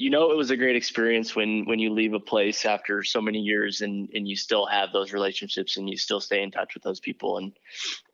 You 0.00 0.10
know, 0.10 0.30
it 0.30 0.36
was 0.36 0.52
a 0.52 0.56
great 0.56 0.76
experience 0.76 1.34
when 1.34 1.64
when 1.64 1.80
you 1.80 1.92
leave 1.92 2.12
a 2.12 2.20
place 2.20 2.64
after 2.64 3.02
so 3.02 3.20
many 3.20 3.40
years 3.40 3.80
and 3.80 4.08
and 4.14 4.28
you 4.28 4.36
still 4.36 4.64
have 4.64 4.92
those 4.92 5.12
relationships 5.12 5.76
and 5.76 5.90
you 5.90 5.96
still 5.96 6.20
stay 6.20 6.44
in 6.44 6.52
touch 6.52 6.74
with 6.74 6.84
those 6.84 7.00
people 7.00 7.38
and 7.38 7.52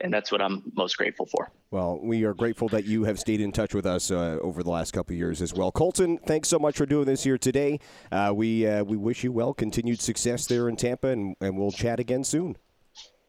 and 0.01 0.13
that's 0.13 0.33
what 0.33 0.41
I'm 0.41 0.63
most 0.75 0.97
grateful 0.97 1.27
for. 1.27 1.51
Well, 1.71 2.01
we 2.03 2.25
are 2.25 2.33
grateful 2.33 2.69
that 2.71 2.87
you 2.87 3.05
have 3.05 3.19
stayed 3.19 3.43
in 3.43 3.53
touch 3.53 3.75
with 3.75 3.85
us 3.85 4.11
uh, 4.11 4.39
over 4.41 4.63
the 4.63 4.71
last 4.71 4.93
couple 4.93 5.15
years 5.15 5.43
as 5.43 5.53
well. 5.53 5.71
Colton, 5.71 6.17
thanks 6.27 6.49
so 6.49 6.59
much 6.59 6.79
for 6.79 6.87
doing 6.87 7.05
this 7.05 7.23
here 7.23 7.37
today. 7.37 7.81
Uh, 8.11 8.33
we 8.35 8.67
uh, 8.67 8.83
we 8.83 8.97
wish 8.97 9.23
you 9.23 9.33
well, 9.33 9.53
continued 9.53 10.01
success 10.01 10.47
there 10.47 10.71
in 10.71 10.77
Tampa, 10.77 11.09
and, 11.09 11.37
and 11.43 11.59
we'll 11.59 11.73
chat 11.73 12.01
again 12.01 12.25
soon. 12.25 12.57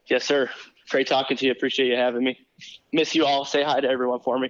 Yes, 0.07 0.23
sir. 0.23 0.49
Great 0.89 1.07
talking 1.07 1.35
to 1.35 1.45
you. 1.45 1.51
Appreciate 1.51 1.87
you 1.87 1.95
having 1.95 2.23
me. 2.23 2.37
Miss 2.93 3.15
you 3.15 3.25
all. 3.25 3.43
Say 3.43 3.63
hi 3.63 3.81
to 3.81 3.89
everyone 3.89 4.19
for 4.19 4.39
me. 4.39 4.49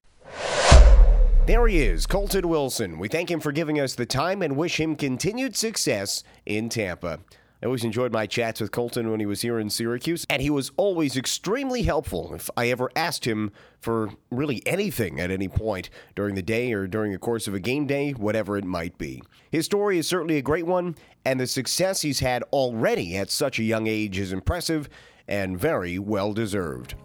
There 1.45 1.67
he 1.67 1.77
is, 1.77 2.07
Colton 2.07 2.49
Wilson. 2.49 2.97
We 2.97 3.07
thank 3.07 3.29
him 3.29 3.39
for 3.39 3.51
giving 3.51 3.79
us 3.79 3.93
the 3.93 4.07
time 4.07 4.41
and 4.41 4.57
wish 4.57 4.79
him 4.79 4.95
continued 4.95 5.55
success 5.55 6.23
in 6.43 6.69
Tampa. 6.69 7.19
I 7.61 7.67
always 7.67 7.83
enjoyed 7.83 8.11
my 8.11 8.25
chats 8.25 8.59
with 8.59 8.71
Colton 8.71 9.11
when 9.11 9.19
he 9.19 9.27
was 9.27 9.41
here 9.41 9.59
in 9.59 9.69
Syracuse, 9.69 10.25
and 10.27 10.41
he 10.41 10.49
was 10.49 10.71
always 10.75 11.15
extremely 11.15 11.83
helpful 11.83 12.33
if 12.33 12.49
I 12.57 12.69
ever 12.69 12.89
asked 12.95 13.25
him 13.25 13.51
for 13.79 14.09
really 14.31 14.63
anything 14.65 15.19
at 15.19 15.29
any 15.29 15.47
point 15.47 15.91
during 16.15 16.33
the 16.33 16.41
day 16.41 16.73
or 16.73 16.87
during 16.87 17.11
the 17.11 17.19
course 17.19 17.47
of 17.47 17.53
a 17.53 17.59
game 17.59 17.85
day, 17.85 18.13
whatever 18.13 18.57
it 18.57 18.65
might 18.65 18.97
be. 18.97 19.21
His 19.51 19.65
story 19.65 19.99
is 19.99 20.07
certainly 20.07 20.37
a 20.37 20.41
great 20.41 20.65
one, 20.65 20.95
and 21.25 21.39
the 21.39 21.45
success 21.45 22.01
he's 22.01 22.21
had 22.21 22.41
already 22.53 23.15
at 23.17 23.29
such 23.29 23.59
a 23.59 23.63
young 23.63 23.85
age 23.85 24.17
is 24.17 24.33
impressive 24.33 24.89
and 25.27 25.59
very 25.59 25.99
well 25.99 26.33
deserved. 26.33 26.95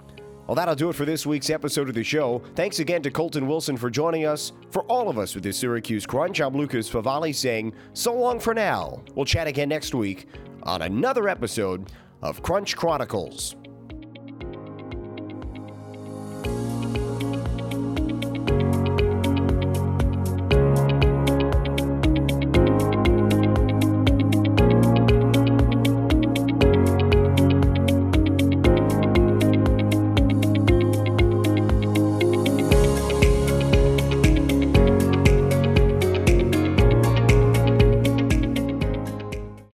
Well, 0.50 0.56
that'll 0.56 0.74
do 0.74 0.90
it 0.90 0.96
for 0.96 1.04
this 1.04 1.24
week's 1.24 1.48
episode 1.48 1.88
of 1.88 1.94
the 1.94 2.02
show. 2.02 2.42
Thanks 2.56 2.80
again 2.80 3.02
to 3.02 3.10
Colton 3.12 3.46
Wilson 3.46 3.76
for 3.76 3.88
joining 3.88 4.26
us. 4.26 4.50
For 4.72 4.82
all 4.86 5.08
of 5.08 5.16
us 5.16 5.32
with 5.32 5.44
the 5.44 5.52
Syracuse 5.52 6.04
Crunch, 6.04 6.40
I'm 6.40 6.56
Lucas 6.56 6.90
Favali 6.90 7.32
saying 7.32 7.72
so 7.92 8.12
long 8.12 8.40
for 8.40 8.52
now. 8.52 9.00
We'll 9.14 9.24
chat 9.24 9.46
again 9.46 9.68
next 9.68 9.94
week 9.94 10.26
on 10.64 10.82
another 10.82 11.28
episode 11.28 11.92
of 12.20 12.42
Crunch 12.42 12.74
Chronicles. 12.74 13.54